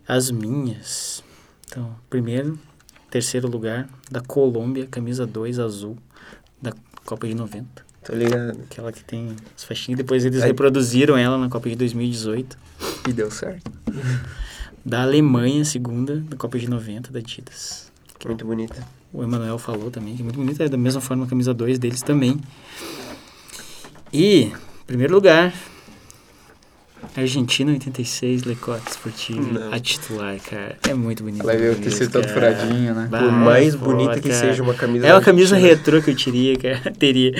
[0.06, 1.24] As minhas.
[1.66, 2.56] Então, primeiro,
[3.10, 5.96] terceiro lugar, da Colômbia, camisa 2 azul,
[6.60, 6.72] da
[7.04, 7.66] Copa de 90.
[8.04, 8.60] Tô ligado.
[8.70, 9.96] Aquela que tem as faixinhas.
[9.98, 12.56] Depois eles Aí- reproduziram ela na Copa de 2018.
[13.08, 13.68] E deu certo.
[14.84, 17.90] Da Alemanha, segunda, da Copa de 90, da Adidas.
[18.26, 18.86] Muito bonita.
[19.12, 20.64] O Emanuel falou também, que é muito bonita.
[20.64, 22.40] É da mesma forma a camisa 2 deles também.
[24.12, 24.52] E,
[24.86, 25.52] primeiro lugar,
[27.16, 29.72] Argentina 86, Lecoque Esportivo, Não.
[29.72, 30.78] a titular, cara.
[30.88, 31.42] É muito bonita.
[31.44, 33.08] Ela veio o tecido todo furadinho, né?
[33.10, 34.40] Bah, Por mais foda, bonita que cara.
[34.40, 35.06] seja uma camisa.
[35.06, 36.90] É uma camisa retrô que eu teria, cara.
[36.98, 37.34] teria.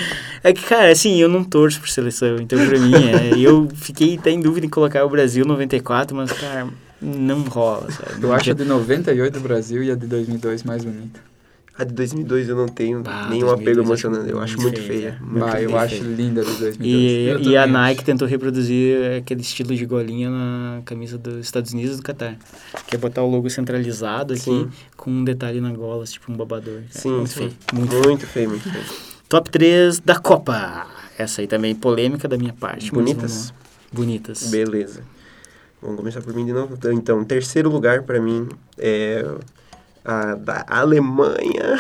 [0.45, 4.19] É que, cara, assim, eu não torço por seleção, então pra mim, é, eu fiquei
[4.19, 6.69] até em dúvida em colocar o Brasil 94, mas, cara,
[7.03, 8.13] não rola, sabe?
[8.15, 11.21] Eu Não acho a de 98 do Brasil e a de 2002 mais bonita.
[11.77, 14.31] A de 2002 eu não tenho Bah, nenhum 2002 apego acho emocionante.
[14.31, 15.19] Eu acho muito feia, feia.
[15.23, 15.81] Muito Bah, eu feia.
[15.81, 16.87] acho linda a de 2002.
[16.87, 21.73] E, Eu e a Nike tentou reproduzir aquele estilo de golinha na camisa dos Estados
[21.73, 22.37] Unidos e do Qatar.
[22.87, 24.69] Que é botar o logo centralizado aqui Sim.
[24.99, 26.75] com um detalhe na gola, tipo um babador.
[26.75, 26.87] cara.
[26.91, 27.35] Sim, muito sim.
[27.39, 27.53] feio.
[27.73, 28.05] Muito feio.
[28.07, 28.85] Muito feio, muito feio.
[29.29, 30.87] Top 3 da Copa.
[31.17, 32.95] Essa aí também, polêmica da minha parte.
[32.95, 33.55] mas Bonitas?
[33.91, 34.51] Bonitas.
[34.51, 35.01] Beleza.
[35.83, 36.79] Vamos começar por mim de novo.
[36.93, 39.25] Então, terceiro lugar pra mim é
[40.05, 41.79] a da Alemanha.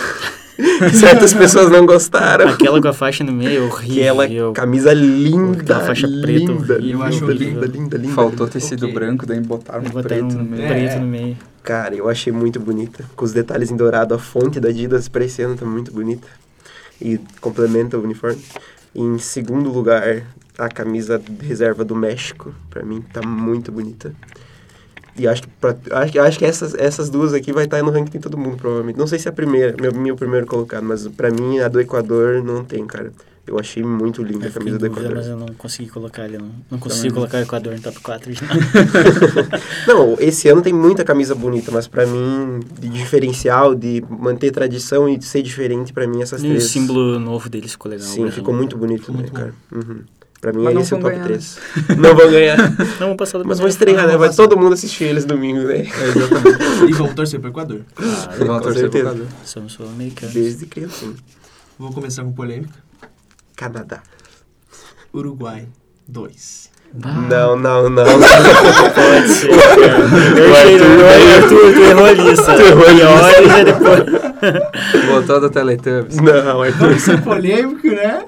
[0.92, 2.48] Certas pessoas não gostaram.
[2.48, 4.20] Aquela com a faixa no meio, horrível.
[4.20, 6.98] Aquela camisa linda, Aquela faixa preta linda, horrível.
[6.98, 8.14] Eu acho linda, linda, linda.
[8.14, 8.48] Faltou linda.
[8.48, 8.94] tecido Ok.
[8.94, 10.68] branco, daí botaram um Botaram preto no meio.
[10.68, 10.98] preto É.
[10.98, 11.36] no meio.
[11.62, 13.04] Cara, eu achei muito bonita.
[13.16, 16.26] Com os detalhes em dourado, a fonte da Adidas parecendo tá muito bonita.
[17.00, 18.42] E complementa o uniforme.
[18.94, 20.22] Em segundo lugar,
[20.58, 22.54] a camisa reserva do México.
[22.68, 24.14] Pra mim, tá muito bonita.
[25.16, 28.12] E acho que, pra, acho, acho que essas, essas duas aqui vai estar no ranking
[28.12, 28.98] de todo mundo, provavelmente.
[28.98, 31.80] Não sei se é a primeira, meu, meu primeiro colocado, mas pra mim a do
[31.80, 33.12] Equador não tem, cara.
[33.44, 35.16] Eu achei muito linda a camisa do dúvida, Equador.
[35.16, 36.38] mas eu não consegui colocar ele.
[36.38, 37.14] Não, não consigo não.
[37.14, 38.46] colocar o Equador no top 4 já.
[39.86, 45.08] Não, esse ano tem muita camisa bonita, mas pra mim, de diferencial, de manter tradição
[45.08, 46.64] e de ser diferente, pra mim, essas E o três.
[46.70, 48.06] símbolo novo deles ficou legal.
[48.06, 48.30] Sim, né?
[48.30, 49.52] ficou muito bonito, né, muito cara?
[49.72, 50.02] Uhum.
[50.42, 51.58] Pra mim, Mas não esse é o vão top ganhar, 3.
[51.98, 52.56] Não vão ganhar.
[52.98, 54.16] Não, vamos passar do Mas vão estrear, né?
[54.16, 55.76] Vai todo mundo assistir eles domingo, né?
[55.76, 56.84] É, exatamente.
[56.88, 57.82] E vamos torcer pro Equador.
[57.94, 59.08] Claro, Vão com torcer pro certeza.
[59.10, 59.26] Equador.
[59.44, 60.34] somos sul-americanos.
[60.34, 61.14] Desde criancinha.
[61.78, 62.74] Vou começar com polêmica.
[63.54, 64.02] Canadá.
[65.14, 65.68] Uruguai
[66.08, 66.72] 2.
[66.94, 68.04] Não, não, não.
[68.04, 70.40] Pode ser, cara.
[70.40, 72.54] Eu achei, Arthur, tu errou a lista.
[72.54, 75.06] Tu errou a E já depois...
[75.06, 76.16] Voltou do Teletubbies.
[76.16, 76.90] não, Arthur.
[76.92, 78.24] Isso é polêmico, né?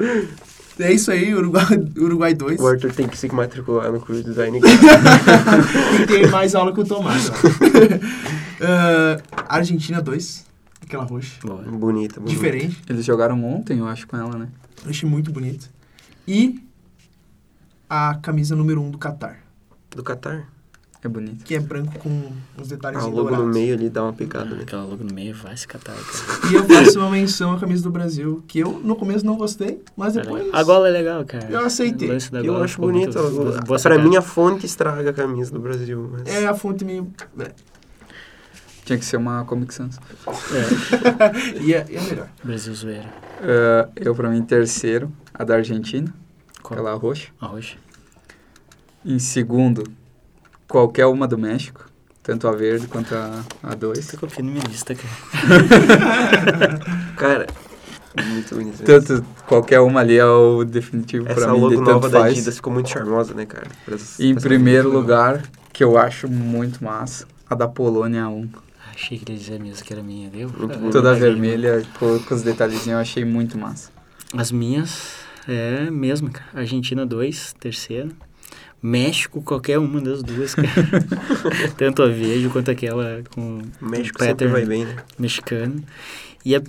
[0.78, 1.64] É isso aí, Uruguai,
[1.96, 2.60] Uruguai 2.
[2.60, 4.60] O Arthur tem que se matricular no curso de design.
[6.02, 7.30] E tem mais aula com o Tomás.
[8.66, 10.46] Ah, Argentina 2.
[10.80, 11.38] Aquela roxa.
[11.42, 12.22] Bonita, bonita.
[12.24, 12.80] Diferente.
[12.88, 14.48] Eles jogaram ontem, eu acho, com ela, né?
[14.84, 15.68] Eu achei muito bonito.
[16.26, 16.62] E
[17.90, 19.40] a camisa número 1 um do Qatar.
[19.90, 20.48] Do Qatar.
[21.04, 21.44] É bonito.
[21.44, 23.54] Que é branco com uns detalhes Ah, o logo no dourados.
[23.54, 24.62] meio ali dá uma pegada, né?
[24.62, 26.50] Aquela logo no meio vai se catar, cara.
[26.50, 29.82] E eu faço uma menção à camisa do Brasil, que eu no começo não gostei,
[29.94, 30.48] mas depois...
[30.52, 31.46] A gola é legal, cara.
[31.50, 32.08] Eu aceitei.
[32.32, 33.18] Eu gola acho bonito.
[33.18, 34.02] muito- Pra sacada.
[34.02, 36.08] mim, a fonte estraga a camisa do Brasil.
[36.10, 36.26] Mas...
[36.34, 37.06] É a fonte meio...
[37.38, 37.50] é,
[38.86, 39.98] Tinha que ser uma Comic Sans.
[39.98, 42.28] É, E é, e é melhor.
[42.42, 43.12] Brasil zoeira.
[43.42, 46.10] Ah, eu, pra mim, terceiro, a da Argentina,
[46.62, 46.78] Qual?
[46.80, 47.28] aquela roxa.
[47.38, 47.76] A roxa.
[49.04, 49.84] Em segundo,
[50.68, 51.84] qualquer uma do México,
[52.22, 54.10] tanto a verde quanto a, a dois.
[54.12, 55.14] Coloquei na minha lista, cara.
[57.16, 57.46] Cara,
[58.26, 58.82] muito bonito.
[58.84, 62.32] Tanto qualquer uma ali é o definitivo pra Essa mim, logo de nova da faz.
[62.32, 63.66] Adidas ficou muito charmosa, né, cara?
[63.84, 65.32] Parece- E em parece primeiro muito legal.
[65.34, 65.42] lugar,
[65.72, 68.48] que eu acho muito massa, a da Polônia 1.
[68.94, 70.48] Achei que ele ia dizer mesmo que era minha, viu?
[70.56, 70.92] Muito bonito.
[70.92, 73.90] Toda vermelha, com, com os detalhezinhos, eu achei muito massa.
[74.36, 75.14] As minhas
[75.48, 76.46] é mesmo, cara.
[76.54, 78.08] Argentina 2, terceira.
[78.86, 80.68] México, qualquer uma das duas, cara.
[81.78, 84.96] Tanto a verde quanto aquela com O México pattern vai bem, né?
[85.18, 85.82] mexicano.
[86.44, 86.62] E a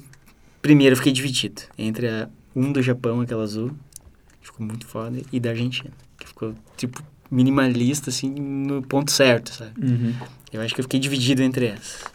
[0.61, 3.72] primeira eu fiquei dividido entre a um do Japão, aquela azul,
[4.39, 9.53] que ficou muito foda, e da Argentina, que ficou, tipo, minimalista, assim, no ponto certo,
[9.53, 9.74] sabe?
[10.53, 12.14] Eu acho que eu fiquei dividido entre essas.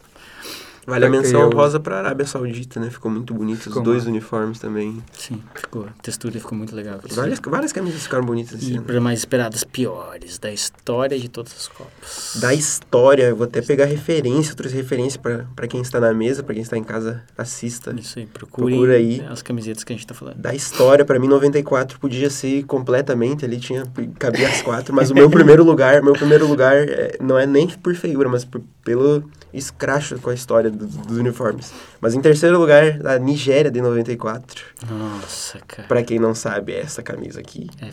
[0.91, 2.91] Vale a menção eu- rosa pra Arábia Saudita, né?
[2.91, 3.61] Ficou muito bonito.
[3.61, 4.11] Ficou Os dois massa.
[4.11, 5.03] uniformes também.
[5.13, 5.85] Sim, ficou.
[5.87, 6.99] A textura ficou muito legal.
[7.13, 11.69] Várias, várias camisas ficaram bonitas E para mais esperadas, piores da história de todas as
[11.69, 12.37] Copas.
[12.41, 16.53] Da história, eu vou até pegar referência, outras referências pra quem está na mesa, pra
[16.55, 17.95] quem está em casa, assista.
[17.99, 19.25] Isso aí, procurem Procura aí.
[19.31, 20.37] as camisetas que a gente tá falando.
[20.37, 23.85] Da história, pra mim, 94 podia ser completamente, ali tinha,
[24.19, 27.69] cabia as quatro, mas o meu primeiro lugar, meu primeiro lugar é, não é nem
[27.69, 29.23] por feiura, mas por- pelo
[29.53, 31.73] escracho com a história do- dos uniformes.
[32.01, 34.65] Mas em terceiro lugar, a Nigéria de 94.
[34.91, 35.87] Nossa, cara.
[35.89, 37.69] Pra quem não sabe, é essa camisa aqui.
[37.81, 37.89] É,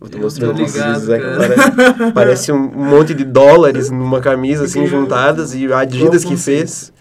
[0.00, 1.36] Eu tô Eu mostrando vocês, ligado, né, cara.
[2.02, 6.92] Parece, parece um monte de dólares numa camisa assim juntadas e a Adidas que fez.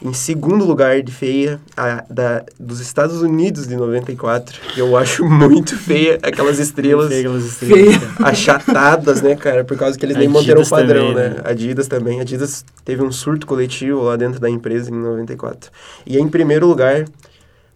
[0.00, 5.24] Em segundo lugar de feia, a da, dos Estados Unidos de 94, que eu acho
[5.24, 8.00] muito feia, aquelas estrelas Feia aquelas estrelas, Feia.
[8.00, 8.28] cara.
[8.30, 9.64] achatadas, né, cara?
[9.64, 11.36] Por causa que eles nem manteram o padrão, também, né?
[11.36, 11.42] né?
[11.44, 12.20] Adidas também.
[12.20, 15.70] Adidas teve um surto coletivo lá dentro da empresa em 94.
[16.06, 17.04] E em primeiro lugar,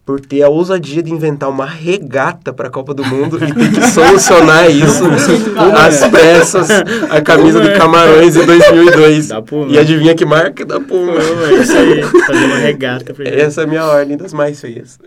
[0.04, 3.72] por ter a ousadia de inventar uma regata para a Copa do Mundo e ter
[3.72, 5.04] que solucionar isso
[5.78, 6.68] às pressas,
[7.08, 9.28] a camisa do Camarões em 2002.
[9.28, 9.70] Da Puma.
[9.70, 10.64] E adivinha que marca?
[10.64, 11.12] Da Puma.
[11.12, 13.28] É isso aí, fazer uma regata pra.
[13.28, 14.98] Essa é a minha ordem das mais feias.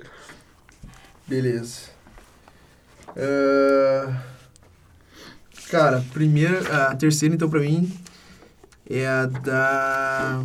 [1.28, 1.96] Beleza.
[3.18, 4.14] Ah,
[5.70, 7.92] cara, primeira, a terceira então pra mim
[8.90, 10.42] é a da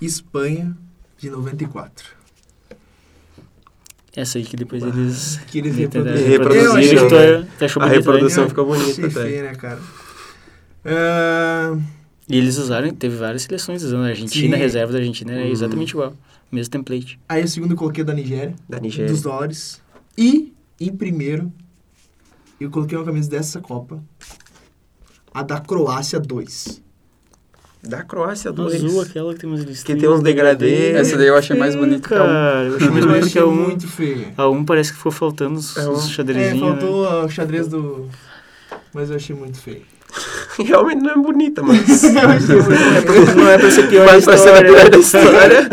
[0.00, 0.74] Espanha
[1.18, 2.13] de 94.
[4.16, 5.40] Essa aí que depois eles...
[5.48, 6.28] Que eles reproduziram.
[6.28, 6.64] reproduzir.
[6.64, 8.48] Eu achei- Tu- tu achou A reprodução né?
[8.48, 9.42] ficou bonita Achei até.
[9.42, 9.80] né, cara?
[10.84, 11.76] Ah,
[12.28, 15.50] E eles usaram, teve várias seleções usando a Argentina, a reserva da Argentina era Uhum.
[15.52, 16.14] exatamente igual.
[16.52, 17.18] Mesmo template.
[17.28, 19.10] aí o segundo eu coloquei a da Nigéria, Da Nigéria.
[19.10, 19.80] dos dólares.
[20.16, 21.52] E, em primeiro,
[22.60, 24.00] eu coloquei uma camisa dessa Copa,
[25.32, 26.80] a da Croácia 2.
[27.86, 28.74] Da Croácia 2.
[28.84, 29.82] Azul, aquela que tem umas listrinhas.
[29.82, 30.92] Que tem uns degradê.
[30.92, 32.26] Essa daí eu achei mais bonita que a um.
[32.26, 33.54] Cara, eu achei mais Eu bonito que a um.
[33.54, 34.28] muito feia.
[34.36, 36.60] A um parece que ficou faltando os, É um- os É, xadrezinhos.
[36.60, 38.08] faltou o xadrez do...
[38.94, 39.82] Mas eu achei muito feio.
[40.64, 41.78] Realmente não é bonita, mas.
[42.04, 43.36] Muito feio.
[43.36, 44.72] Não é pra ser pior da Mas pra ser a história.
[44.72, 45.68] pior da história.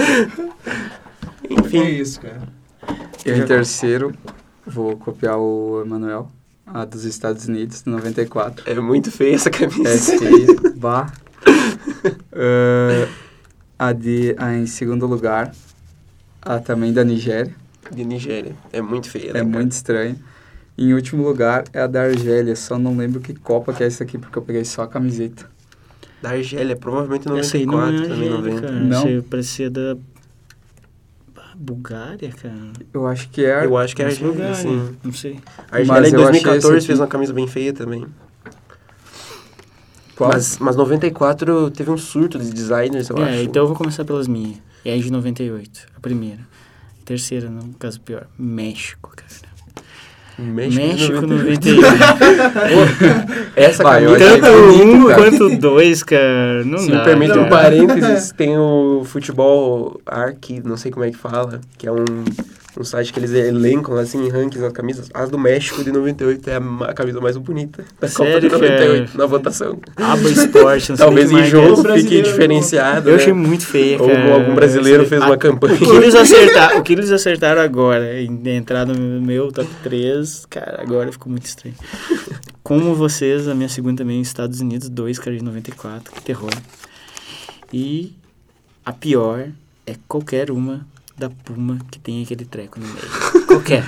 [1.49, 1.83] É Enfim.
[2.01, 2.41] isso, cara.
[3.23, 4.11] Eu em terceiro
[4.65, 6.31] vou copiar o Emanuel,
[6.65, 8.63] a dos Estados Unidos, de 94.
[8.69, 9.87] É muito feia essa camisa.
[9.87, 11.11] Essa aí, bah.
[12.33, 13.07] Ah,
[13.77, 15.51] a de, a em segundo lugar,
[16.41, 17.53] a também da Nigéria,
[17.91, 18.55] De Nigéria.
[18.71, 19.33] É muito feia.
[19.33, 19.45] né, é cara?
[19.45, 20.15] muito estranha.
[20.77, 24.03] Em último lugar é a da Argélia, só não lembro que Copa que é essa
[24.03, 25.49] aqui, porque eu peguei só a camiseta.
[26.21, 28.61] Da Argélia, provavelmente Essa aí não é 94, também Argélia, 90.
[28.61, 28.79] cara.
[28.79, 29.07] Não.
[29.07, 29.97] Essa parecia da...
[31.55, 32.55] Bulgária, cara.
[32.91, 33.65] Eu acho que é...
[33.65, 34.97] Eu acho que é Essa Argélia, Bulgária, sim.
[35.03, 35.39] Não sei.
[35.71, 38.05] A Argélia Mas em eu achei 2014 esse fez uma camisa bem feia também.
[40.21, 40.31] Qual?
[40.31, 43.41] Mas, mas 94 teve um surto de designers, eu é, acho.
[43.41, 44.59] então eu vou começar pelas minhas.
[44.85, 46.41] É a de 98, a primeira.
[47.03, 49.31] Terceira, no caso pior, México, cara.
[50.37, 51.81] México, México, 98.
[51.81, 53.51] 98.
[53.57, 55.21] Essa Vai, achei Tanto bonito, um cara.
[55.23, 56.63] quanto dois, cara.
[56.65, 56.99] Não Se dá.
[56.99, 57.41] me permite cara.
[57.41, 62.05] um parênteses, tem o Futebol Arc, não sei como é que fala, que é um,
[62.81, 65.09] um site que eles elencam, assim, em rankings as camisas.
[65.13, 66.55] As do México de 98 é
[66.89, 69.17] a, camisa mais bonita da Sério, Copa de 98, cara?
[69.17, 69.79] na votação.
[69.95, 73.21] Aba Esporte, não Talvez em jogo fique diferenciado, Eu né?
[73.21, 74.33] achei muito feia, Ou cara.
[74.33, 75.75] algum brasileiro fez a- uma campanha.
[75.75, 80.45] O que, eles acertaram, o que eles acertaram agora em entrar no meu top 3,
[80.49, 81.75] cara, agora ficou muito estranho.
[82.63, 86.51] Como vocês, a minha segunda também, Estados Unidos 2, cara, de 94, que terror.
[87.73, 88.13] E
[88.85, 89.47] a pior
[89.85, 90.85] é qualquer uma
[91.21, 93.45] da Puma que tem aquele treco no meio.
[93.45, 93.83] Qualquer.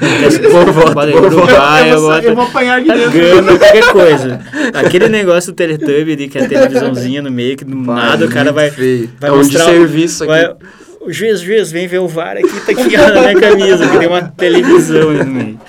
[0.52, 3.12] Bom voto, Uruguai, eu, vou, eu vou apanhar aqui dentro.
[3.12, 4.42] Gana, qualquer coisa.
[4.74, 8.26] Aquele negócio do Teletubby ali, que é a televisãozinha no meio, que do Bah, nada
[8.26, 9.10] o cara vai, feio.
[9.20, 9.64] vai é um de mostrar...
[9.66, 10.32] o- serviço aqui.
[10.32, 10.56] vai-
[11.02, 13.98] o juiz, juiz, vem ver o VAR aqui, tá aqui ó, na minha camisa, que
[13.98, 15.60] tem uma televisão ali no meio.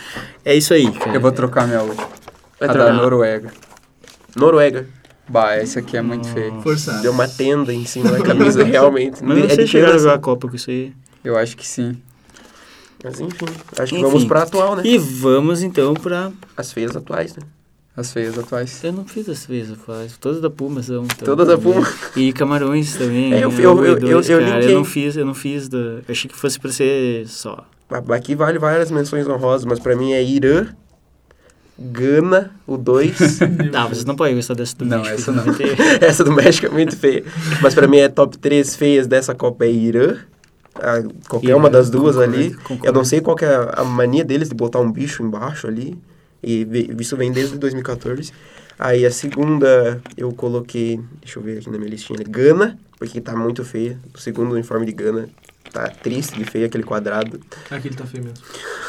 [0.44, 1.16] É isso aí, cara.
[1.16, 2.06] Eu vou trocar minha última.
[2.60, 2.86] Vai a trocar.
[2.88, 3.50] da Noruega.
[4.36, 4.86] Noruega.
[5.26, 6.52] Bah, essa aqui é muito feia.
[6.62, 7.00] Forçado.
[7.00, 9.24] Deu uma tenda em cima da camisa, realmente.
[9.24, 10.18] Mas É não de sei chegar a jogar a.
[10.18, 10.92] Copa com isso aí.
[11.24, 11.96] Eu acho que sim.
[13.02, 13.44] Mas enfim,
[13.78, 14.02] acho que Enfim.
[14.02, 14.82] vamos pra atual, né?
[14.84, 16.30] E vamos então pra...
[16.56, 17.42] As feias atuais, né?
[17.96, 18.82] As feias atuais.
[18.82, 20.18] Eu não fiz as eu faço.
[20.18, 21.04] Todas da Puma são.
[21.04, 21.56] então, Todas da.
[21.56, 21.86] Puma.
[22.16, 23.32] E Camarões também.
[23.32, 24.58] É, eu- né, eu- eu- dois, eu- eu cara.
[24.60, 24.74] linkei.
[24.74, 25.78] não fiz, eu não fiz da...
[25.78, 27.64] Eu achei que fosse pra ser só.
[28.10, 30.66] Aqui vale várias menções honrosas, mas pra mim é Irã,
[31.78, 33.40] Gana, o 2.
[33.74, 35.44] Ah, vocês não podem gostar dessa do Não, México, essa não.
[35.44, 35.74] 91.
[36.00, 37.24] Essa do México é muito feia.
[37.60, 40.16] Mas pra mim é top 3 feias dessa Copa é Irã.
[40.76, 42.54] A- qualquer Irã, uma das duas ali.
[42.54, 42.86] concordo.
[42.86, 45.96] Eu não sei qual é a mania deles de botar um bicho embaixo ali.
[46.42, 46.66] E
[46.98, 48.32] isso vem desde 2014.
[48.78, 53.34] Aí a segunda eu coloquei, deixa eu ver aqui na minha listinha, Gana, porque tá
[53.36, 53.98] muito feia.
[54.14, 55.28] O segundo uniforme de Gana
[55.72, 57.40] tá triste de feio, aquele quadrado.
[57.70, 58.38] Aquele tá feio mesmo.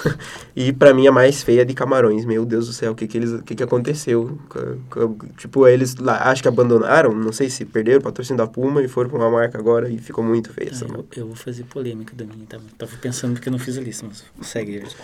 [0.55, 2.23] E pra mim a mais feia é de Camarões.
[2.25, 4.39] Meu Deus do céu, o que que, eles, o que, que aconteceu?
[4.47, 8.47] Co- co- Tipo, eles lá, acho que abandonaram, não sei se perderam o patrocínio da
[8.47, 11.03] Puma e foram pra uma marca agora e ficou muito feia essa marca.
[11.19, 12.57] eu, eu vou fazer polêmica da minha, tá?
[12.77, 14.75] Tava pensando porque eu não fiz a lista, mas segue.
[14.75, 14.95] Eles.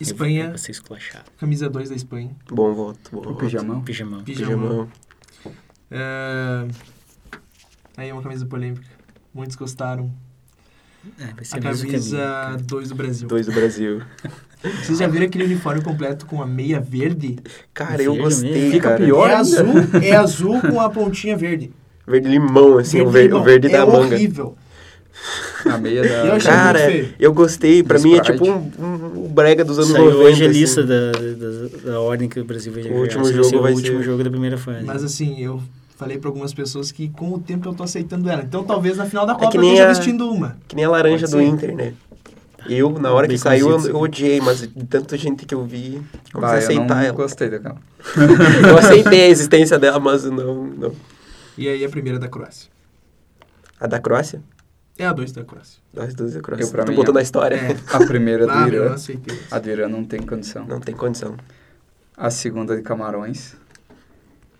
[0.00, 2.30] Espanha, Eu vou camisa 2 da Espanha.
[2.50, 3.34] Bom voto, bom voto.
[3.36, 3.82] pijamão.
[3.82, 4.22] Pijamão.
[4.24, 4.58] Pijamão.
[4.58, 4.88] Pijamão.
[5.90, 6.66] É,
[7.96, 8.86] Aí é uma camisa polêmica.
[9.34, 10.10] Muitos gostaram.
[11.20, 13.28] É, vai ser A o mesmo camisa caminho, 2 do Brasil.
[13.28, 14.02] Dois do Brasil.
[14.82, 17.36] Vocês já viram aquele uniforme completo com a meia verde?
[17.72, 18.70] Cara, eu Verde gostei, mesmo.
[18.72, 19.04] Fica cara.
[19.04, 21.70] pior é azul, é azul com a pontinha verde.
[22.06, 23.40] Verde limão, assim, o, ver, limão.
[23.40, 24.14] o verde é da manga.
[24.14, 24.56] horrível.
[25.64, 26.08] A meia da...
[26.26, 26.80] Eu Cara,
[27.18, 27.82] eu gostei.
[27.82, 30.24] Pra mim é tipo um, um, um brega dos anos Saiu 90.
[30.24, 30.86] hoje a assim.
[30.86, 32.96] da, da, da ordem que o Brasil vai jogar.
[32.96, 34.84] último Esse jogo ser vai o último ser- jogo da primeira fase.
[34.84, 35.60] Mas assim, eu
[35.96, 38.42] falei pra algumas pessoas que com o tempo eu tô aceitando ela.
[38.42, 40.56] Então talvez na final da É Copa que eu esteja a- vestindo uma.
[40.68, 41.40] Que nem a laranja do.
[41.40, 41.94] Inter, né?
[42.68, 46.02] Eu, na hora que saiu, eu, eu odiei, mas de tanta gente que eu vi,
[46.32, 47.12] comecei Bah, a eu aceitar não ela.
[47.12, 47.76] gostei daquela.
[48.68, 50.92] Eu aceitei a existência dela, mas não, não.
[51.56, 52.68] E aí a primeira da Croácia.
[53.78, 54.42] A da Croácia?
[54.98, 55.78] É a 2 da Croácia.
[55.92, 56.64] Dois da Croácia.
[56.66, 57.54] Eu, pra tu mim, botou é- na história.
[57.56, 57.76] É.
[57.92, 58.94] A primeira do Ah, meu, eu Irã.
[58.94, 59.38] aceitei.
[59.50, 60.64] A do Irã não tem condição.
[60.66, 61.36] Não tem condição.
[62.16, 63.54] A segunda de Camarões.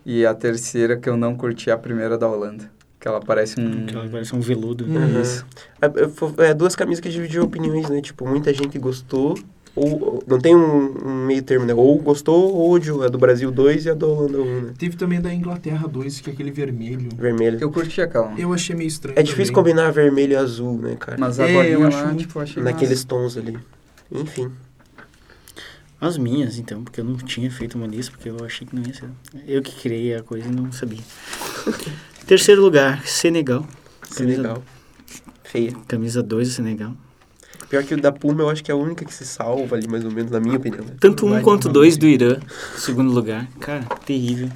[0.08, 2.70] E a terceira que eu não curti é a primeira da Holanda.
[3.00, 3.86] Que ela parece um...
[3.86, 4.84] Que ela parece um veludo.
[4.84, 5.20] Uhum.
[5.20, 5.44] Isso.
[5.82, 8.00] É, é, é duas camisas que dividiram opiniões, né?
[8.00, 9.36] Tipo, muita gente gostou,
[9.74, 11.74] ou, não tem um, um meio termo, né?
[11.74, 13.02] Ou gostou ou odiou.
[13.02, 14.72] A do Brasil 2 e a da Holanda 1, né?
[14.78, 17.08] Teve também da Inglaterra 2, que é aquele vermelho.
[17.14, 17.58] Vermelho.
[17.60, 18.32] Eu curti aquela.
[18.38, 19.18] Eu achei meio estranho.
[19.18, 19.74] É difícil também.
[19.74, 21.18] combinar vermelho e azul, né, cara?
[21.18, 23.58] Mas a É, eu acho lá, tipo, achei Naqueles tons ali.
[24.10, 24.50] Enfim.
[25.98, 28.82] As minhas, então, porque eu não tinha feito uma lista, porque eu achei que não
[28.86, 29.08] ia ser.
[29.46, 31.02] Eu que criei a coisa e não sabia.
[32.26, 33.66] Terceiro lugar, Senegal.
[34.02, 34.62] Camisa, Senegal.
[35.42, 35.72] Feia.
[35.88, 36.92] Camisa 2 do Senegal.
[37.70, 39.88] Pior que o da Puma eu acho que é a única que se salva ali,
[39.88, 40.84] mais ou menos, na minha opinião.
[40.84, 40.94] né?
[41.00, 42.38] Tanto um vai quanto dois do Irã,
[42.76, 43.48] segundo lugar.
[43.58, 44.50] Cara, terrível.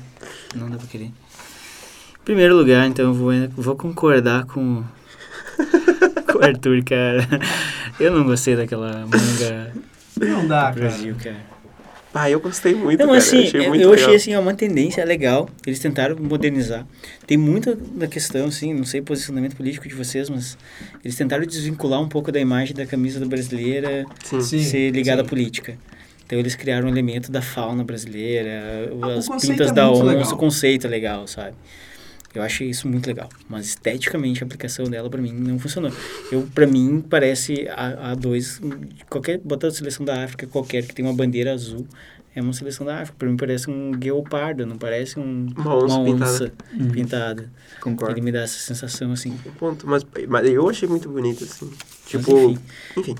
[0.54, 1.10] Não dá pra querer.
[2.24, 4.84] Primeiro lugar, então, eu vou, vou concordar com,
[6.30, 7.26] com o Arthur, cara.
[7.98, 9.72] Eu não gostei daquela manga
[10.28, 10.88] Não dá, do cara.
[10.88, 11.50] Brasil, cara.
[12.12, 13.18] Ah, eu gostei muito, Não, cara.
[13.18, 14.04] assim, eu achei muito eu legal.
[14.04, 15.48] achei assim, ó, uma tendência legal.
[15.64, 16.84] Eles tentaram modernizar.
[17.24, 20.58] Tem muita da questão, assim, não sei o posicionamento político de vocês, mas
[21.04, 24.40] eles tentaram desvincular um pouco da imagem da camisa do brasileira Sim.
[24.40, 25.26] Sim, ser ligada sim.
[25.26, 25.78] à política.
[26.26, 30.32] Então eles criaram um elemento da fauna brasileira, Ah, as pintas é da onça, legal.
[30.32, 31.54] o conceito é legal, sabe?
[32.32, 35.90] Eu achei isso muito legal, mas esteticamente a aplicação dela pra mim não funcionou.
[36.30, 38.60] Eu para mim parece a, a dois
[39.08, 41.86] qualquer bota a seleção da África qualquer que tem uma bandeira azul
[42.34, 43.16] é uma seleção da África.
[43.18, 46.52] Pra mim parece um guepardo, não parece um, Uma onça pintada.
[46.72, 46.90] Uhum.
[46.90, 47.50] pintada.
[47.80, 48.14] Concordo.
[48.14, 49.36] Ele me dá essa sensação assim.
[49.58, 49.86] Ponto.
[49.86, 51.70] Mas, mas eu achei muito bonito, assim.
[52.06, 52.58] Tipo, enfim.
[52.96, 53.14] enfim.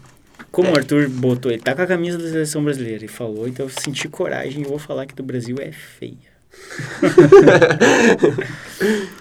[0.53, 0.73] Como É.
[0.73, 3.71] o Arthur botou, ele tá com a camisa da seleção brasileira e falou, então eu
[3.71, 6.30] senti coragem e vou falar que do Brasil é feia.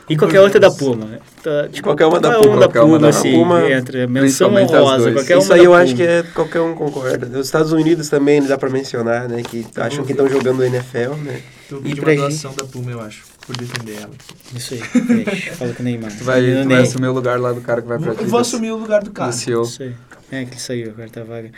[0.10, 1.06] E qualquer outra da Puma.
[1.06, 1.20] né?
[1.44, 3.72] Tá, tipo, Qualquer uma da qualquer Puma, uma da qualquer uma Puma, da assim, Puma,
[3.72, 4.08] entra.
[4.08, 5.98] Menção principalmente as honrosa, qualquer Isso uma aí da eu acho Puma.
[5.98, 7.40] que é, qualquer um concorda.
[7.40, 9.42] Os Estados Unidos também dá pra mencionar, né?
[9.44, 11.42] Que acham que estão jogando o NFL, né?
[11.68, 14.12] Tu E pediu pra doação da Puma, eu acho, por defender ela.
[14.56, 14.80] Isso aí.
[15.56, 16.12] Fala com o Neymar.
[16.18, 18.40] Tu vai, tu vai assumir o lugar lá do cara que vai pra Eu vou
[18.40, 19.30] assumir o lugar do cara.
[19.32, 19.64] Do CEO.
[19.64, 19.94] Isso aí.
[20.32, 21.52] É, que ele saiu, agora tá vaga.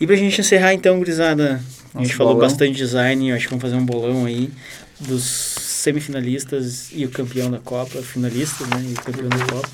[0.00, 1.60] E pra gente encerrar então, gurizada,
[1.94, 2.48] a gente Nosso falou bolão.
[2.48, 4.50] bastante design, eu acho que vamos fazer um bolão aí
[5.00, 9.68] dos semifinalistas e o campeão da Copa, finalistas, né, e o campeão da Copa.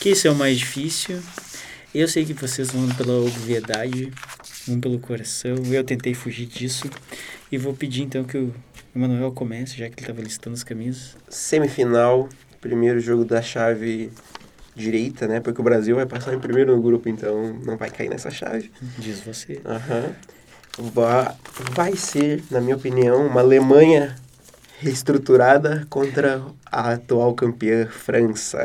[0.00, 1.20] Que esse é o mais difícil.
[1.94, 4.12] Eu sei que vocês vão pela obviedade,
[4.66, 5.54] vão pelo coração.
[5.70, 6.90] Eu tentei fugir disso
[7.50, 8.54] e vou pedir então que o
[8.94, 11.16] Emanuel comece, já que ele estava listando as camisas.
[11.28, 12.28] Semifinal,
[12.60, 14.10] primeiro jogo da chave
[14.74, 15.40] direita, né?
[15.40, 18.70] Porque o Brasil vai passar em primeiro no grupo, então não vai cair nessa chave.
[18.98, 19.60] Diz você.
[19.64, 20.12] Aham.
[20.92, 21.34] Va-
[21.72, 24.14] Vai ser, na minha opinião, uma Alemanha
[24.80, 28.58] reestruturada contra a atual campeã França,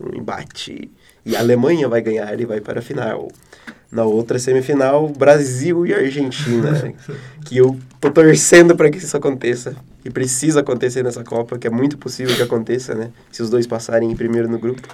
[0.00, 0.90] um embate.
[1.24, 3.28] E a Alemanha vai ganhar e vai para a final.
[3.90, 6.94] Na outra semifinal, Brasil e Argentina,
[7.44, 9.76] que eu tô torcendo para que isso aconteça.
[10.04, 13.10] E precisa acontecer nessa Copa, que é muito possível que aconteça, né?
[13.32, 14.86] Se os dois passarem em primeiro no grupo.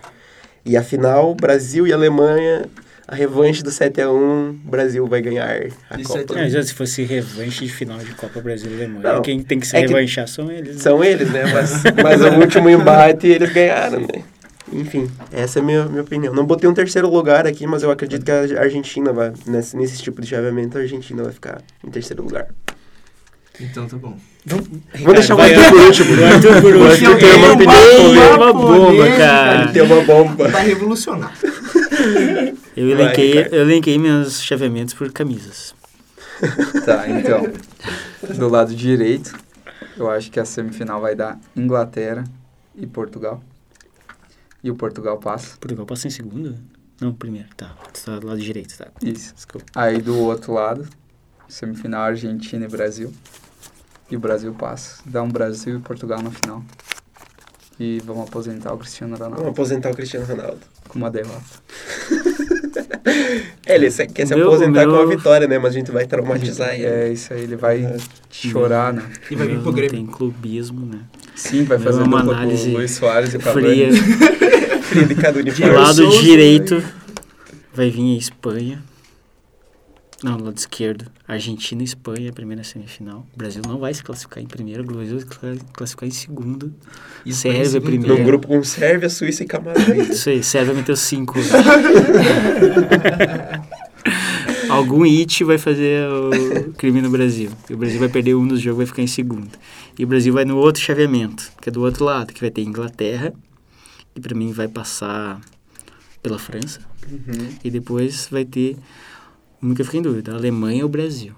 [0.65, 2.67] E a final, Brasil e Alemanha,
[3.07, 5.49] a revanche do 7 a 1 Brasil vai ganhar
[5.91, 6.19] a Copa.
[6.21, 6.39] 7 a 1.
[6.59, 9.67] É, se fosse revanche de final de Copa Brasil e Alemanha, Não, quem tem que
[9.67, 10.77] se é que- revanchar são eles.
[10.77, 10.83] né?
[10.83, 11.43] São eles, né?
[11.53, 14.25] Mas, mas o último embate eles ganharam, né?
[14.73, 16.33] Enfim, essa é a minha, minha opinião.
[16.35, 20.03] Não botei um terceiro lugar aqui, mas eu acredito que a Argentina vai, nesse, nesse
[20.03, 22.47] tipo de chaveamento, a Argentina vai ficar em terceiro lugar.
[23.61, 24.17] Então tá bom.
[24.47, 26.21] Vamos deixar o Arthur por último.
[26.21, 27.11] O Arthur por último.
[27.13, 29.17] Arthur tem uma Ele opinião tem uma bomba, polêmica.
[29.17, 29.63] cara.
[29.63, 30.49] Ele tem uma bomba.
[30.49, 31.33] Vai revolucionar.
[32.77, 33.55] Eu Vai, elenquei, cara.
[33.55, 35.75] eu elenquei meus chaveamentos por camisas.
[36.85, 37.43] Tá, então.
[38.37, 39.39] Do lado direito,
[39.97, 42.25] eu acho que a semifinal vai dar Inglaterra
[42.75, 43.43] e Portugal.
[44.63, 45.57] E o Portugal passa.
[45.59, 46.59] Portugal passa em segundo?
[47.01, 47.49] Não, primeiro.
[47.57, 47.75] Tá,
[48.05, 48.89] tá do lado direito, tá.
[49.03, 49.35] Isso.
[49.35, 49.67] Desculpa.
[49.75, 50.87] Aí do outro lado,
[51.49, 53.13] semifinal Argentina e Brasil.
[54.11, 55.03] E o Brasil passa.
[55.07, 56.63] Dá um Brasil e Portugal na final.
[57.79, 60.61] E vamos aposentar o Cristiano Vamos Ronaldo aposentar o Cristiano Ronaldo.
[60.95, 61.43] Com uma derrota.
[63.67, 65.59] É, ele quer se meu- aposentar o com a meu- vitória, né?
[65.59, 66.85] Mas a gente vai traumatizar ele.
[66.87, 67.97] É isso aí, ele vai
[68.31, 69.03] chorar, né?
[69.31, 69.91] E vai vir Meu pro não Grêmio.
[69.97, 71.01] Tem clubismo, né?
[71.35, 73.89] Sim, vai Meu fazer é uma dupla com análise o Luiz Soares e o Fria.
[74.85, 75.75] Frio de cada Do uniforme.
[75.75, 76.83] lado Souza, direito
[77.75, 78.83] vai vir a Espanha.
[80.23, 81.07] Não, do lado esquerdo.
[81.27, 83.27] Argentina e Espanha, primeira semifinal.
[83.35, 86.75] O Brasil não vai se classificar em primeiro, o Brasil vai se classificar em segundo.
[87.25, 88.19] E Sérvia primeiro.
[88.19, 90.11] Num grupo com Sérvia, Suíça e Camarões.
[90.11, 91.39] Isso aí, Sérvia meteu cinco.
[94.69, 97.51] Algum it vai fazer o crime no Brasil.
[97.71, 99.51] E o Brasil vai perder um dos jogos, vai ficar em segundo.
[99.99, 102.63] E o Brasil vai no outro chaveamento, que é do outro lado, que vai ter
[102.63, 103.33] Inglaterra,
[104.15, 105.41] que pra mim vai passar
[106.23, 106.81] pela França.
[107.11, 107.49] Uhum.
[107.63, 108.77] E depois vai ter,
[109.69, 111.33] nunca fiquei em dúvida, a Alemanha ou o Brasil.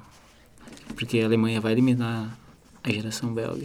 [0.95, 2.37] Porque a Alemanha vai eliminar
[2.83, 3.65] a geração belga.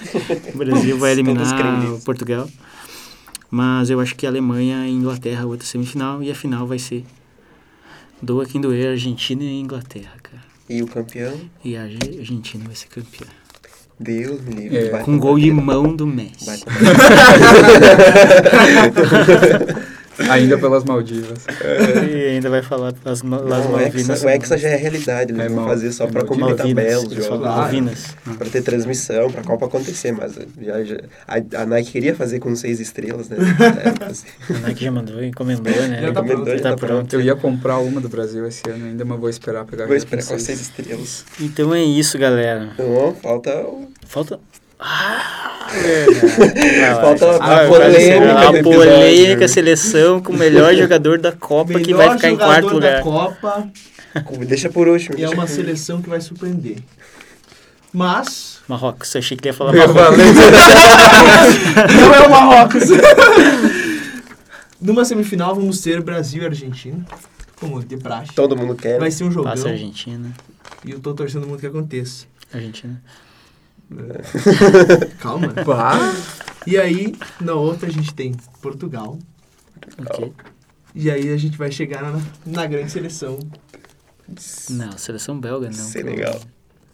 [0.54, 1.46] o Brasil vai eliminar.
[2.04, 2.48] Portugal.
[3.50, 7.04] Mas eu acho que a Alemanha e Inglaterra, outra semifinal, e a final vai ser
[8.20, 10.42] doa quem doer, Argentina e Inglaterra, cara.
[10.68, 11.38] E o campeão?
[11.64, 13.26] E a Arge- Argentina vai ser campeã.
[14.00, 14.76] Deus me livre.
[14.88, 16.64] É, Com gol de mão do Messi.
[20.30, 21.44] Ainda pelas Maldivas.
[22.10, 24.08] E ainda vai falar as, ma- las Não, o Malvinas.
[24.10, 26.50] Hexa, o Hexa já é realidade, eles É vão mal- fazer só é pra Maldinas.
[26.50, 27.44] cumprir tabela, os eles jogos.
[27.46, 28.06] falam Malvinas.
[28.38, 32.54] Pra ter transmissão, pra Copa acontecer, mas já, já- a, a Nike queria fazer com
[32.54, 33.36] seis estrelas, né?
[34.04, 34.26] É, assim.
[34.50, 36.00] A Nike já mandou, encomendou, né?
[36.02, 37.12] Já tá Encomendou, pronto, já tá tá pronto.
[37.14, 40.22] Eu ia comprar uma do Brasil esse ano ainda, mas vou esperar pegar Vou esperar
[40.22, 40.42] com seis.
[40.42, 41.24] seis estrelas.
[41.40, 42.70] Então é isso, galera.
[42.74, 43.88] Então, falta o...
[44.06, 44.38] Falta.
[44.78, 47.00] Ah, verdade.
[47.00, 52.06] Falta a Ah, polêmica A polêmica seleção com o melhor jogador da Copa que vai
[52.06, 53.02] Melhor ficar em jogador quarto da lugar.
[53.02, 53.68] Copa
[54.46, 55.18] Deixa por último.
[55.18, 56.76] e é uma seleção que vai surpreender.
[57.92, 60.18] Mas Marrocos, eu achei que ia falar Marrocos.
[62.00, 62.82] não é o Marrocos.
[64.80, 67.04] Numa semifinal vamos ter Brasil e Argentina,
[67.56, 68.32] como de praxe.
[68.34, 68.98] Todo mundo quer.
[68.98, 70.30] Vai ser um jogão Passa a Argentina.
[70.84, 72.26] e eu tô torcendo muito que aconteça.
[72.52, 73.00] Argentina.
[75.20, 75.48] Calma.
[75.64, 76.14] Bah.
[76.66, 78.32] E aí, na outra a gente tem
[78.62, 79.18] Portugal.
[79.98, 80.32] Ok.
[80.94, 83.38] E aí a gente vai chegar na, na grande seleção
[84.70, 85.72] Não, seleção belga não.
[85.74, 86.40] Senegal.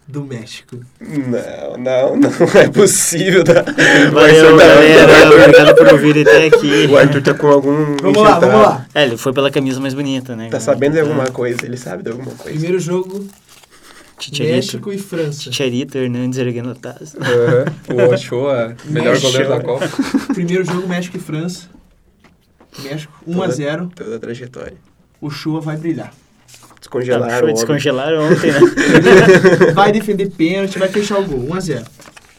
[0.09, 0.81] do México.
[1.01, 2.31] Não, não, não
[2.61, 3.45] é possível.
[3.45, 3.63] Tá?
[4.13, 5.29] Valeu, galera.
[5.45, 6.87] Obrigado por ouvir até aqui.
[6.91, 7.97] O Arthur tá com algum.
[8.03, 8.87] Vamos lá, vamos lá.
[8.95, 10.45] É, ele foi pela camisa mais bonita, né?
[10.47, 10.65] Tá galera?
[10.65, 12.51] sabendo de Então, alguma coisa, ele sabe de alguma coisa.
[12.51, 13.25] Primeiro jogo,
[14.21, 14.55] Chicharito.
[14.55, 15.41] México e França.
[15.43, 17.19] Chicharito Hernandes erguendo a taça.
[17.19, 17.65] Aham.
[18.11, 19.33] O Ochoa, melhor México.
[19.33, 19.89] goleiro da Copa.
[20.35, 21.69] Primeiro jogo, México e França.
[22.83, 24.77] México 1 a 0 Toda a trajetória.
[25.21, 26.13] O Chua vai brilhar.
[26.79, 27.47] Descongelaram.
[27.49, 28.61] Tá, descongelaram ontem, né?
[29.75, 31.51] Vai defender pênalti, vai fechar o gol.
[31.51, 31.85] 1 a 0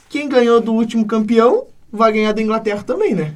[0.10, 3.34] Quem ganhou do último campeão vai ganhar da Inglaterra também, né?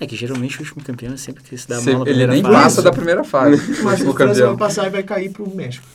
[0.00, 2.32] É que geralmente o último campeão é sempre que se dá mal na ele primeira
[2.32, 2.54] nem fase.
[2.54, 3.82] passa da primeira fase.
[3.82, 4.56] Mas o o França vai campeão.
[4.56, 5.86] passar e vai cair pro México.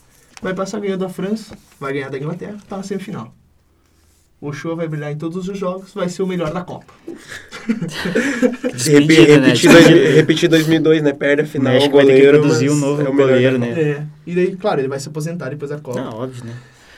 [0.43, 3.33] Vai passar ganhando da França, vai ganhar da Inglaterra, tá na semifinal.
[4.41, 6.93] O Chua vai brilhar em todos os jogos, vai ser o melhor da Copa.
[7.63, 8.99] Né?
[8.99, 11.13] repetir, dois, repetir 2002, né?
[11.13, 11.71] Perde a final.
[11.71, 13.69] México o vai ter que goleiro, um novo é o melhor goleiro, né?
[13.69, 14.05] É.
[14.27, 16.01] E daí, claro, ele vai se aposentar depois da Copa.
[16.01, 16.53] Não, óbvio, né?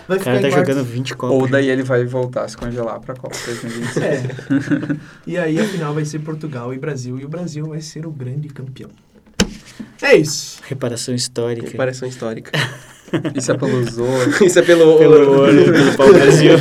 [0.07, 1.37] vai O cara ficar tá jogando 20 copas.
[1.37, 4.03] Ou daí ele vai voltar a se congelar pra Copa 2026.
[4.03, 4.23] É.
[5.27, 7.19] e aí a final vai ser Portugal e Brasil.
[7.19, 8.89] E o Brasil vai ser o grande campeão.
[10.01, 10.59] É isso.
[10.63, 11.69] Reparação histórica.
[11.69, 12.51] Reparação histórica.
[13.35, 14.31] Isso é pelo Zorro.
[14.45, 15.41] Isso é pelo, Pelo ouro.
[15.41, 16.51] ouro, pelo pau Brasil.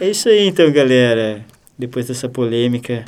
[0.00, 1.44] é isso aí então, galera.
[1.78, 3.04] Depois dessa polêmica,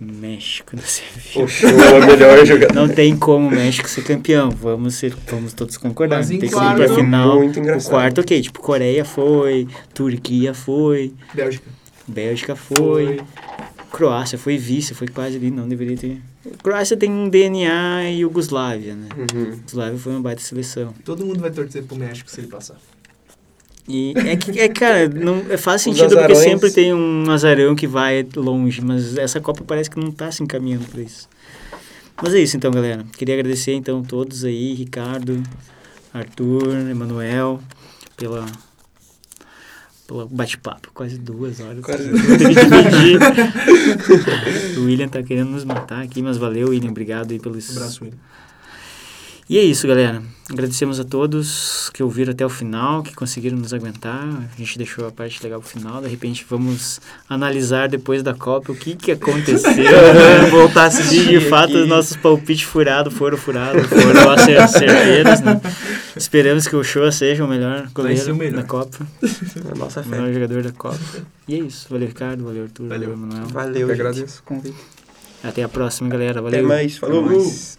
[0.00, 1.02] México não se
[1.34, 1.44] viu.
[1.44, 2.74] O show é o melhor jogador.
[2.74, 4.50] Não tem como o México ser campeão.
[4.50, 6.18] Vamos ser, vamos todos concordar.
[6.18, 7.36] Mas tem em que ir quarto- pra final.
[7.38, 7.90] Muito O engraçado.
[7.90, 8.40] quarto, ok.
[8.42, 11.64] Tipo, Coreia foi, Turquia foi, Bélgica.
[12.08, 13.20] Bélgica foi,
[13.90, 16.20] Croácia foi vice, foi quase ali, não deveria ter.
[16.62, 19.08] Croácia tem um DNA e Yugoslávia, né?
[19.16, 19.52] Uhum.
[19.52, 20.94] Yugoslávia foi uma baita seleção.
[21.04, 22.76] Todo mundo vai torcer pro México se ele passar.
[23.88, 27.86] E é que, é, cara, não, é, faz sentido porque sempre tem um azarão que
[27.86, 31.28] vai longe, mas essa Copa parece que não tá se encaminhando pra isso.
[32.20, 33.04] Mas é isso então, galera.
[33.16, 35.40] Queria agradecer então todos aí, Ricardo,
[36.12, 37.60] Arthur, Emanuel,
[38.16, 38.44] pela
[40.06, 41.80] pelo bate-papo, quase duas horas.
[41.84, 43.18] Quase dividir.
[44.78, 46.90] o William tá querendo nos matar aqui, mas valeu, William.
[46.90, 47.68] Obrigado aí pelos.
[47.70, 48.18] Um abraço, William.
[49.48, 50.20] E é isso, galera.
[50.50, 54.22] Agradecemos a todos que ouviram até o final, que conseguiram nos aguentar.
[54.52, 56.00] A gente deixou a parte legal pro final.
[56.02, 59.72] De repente, vamos analisar depois da Copa o que, que aconteceu.
[59.72, 64.68] Vamos voltar a assistir Se de fato os nossos palpites furados foram furados, foram acer-
[64.68, 65.60] certeiros, né?
[66.16, 68.62] Esperamos que o Show seja o melhor goleiro o melhor.
[68.62, 69.06] da Copa,
[69.72, 70.10] A nossa o fé.
[70.10, 70.98] melhor jogador da Copa.
[71.46, 71.86] E é isso.
[71.90, 72.44] Valeu, Ricardo.
[72.44, 72.88] Valeu, Arthur.
[72.88, 73.10] Valeu.
[73.10, 73.46] Valeu, Manuel.
[73.48, 74.00] Valeu, Eu gente.
[74.00, 74.76] agradeço o convite.
[75.42, 76.40] Até a próxima, galera.
[76.40, 76.66] Até Valeu.
[76.68, 76.96] mais.
[76.98, 77.24] Falou.
[77.24, 77.78] Até mais.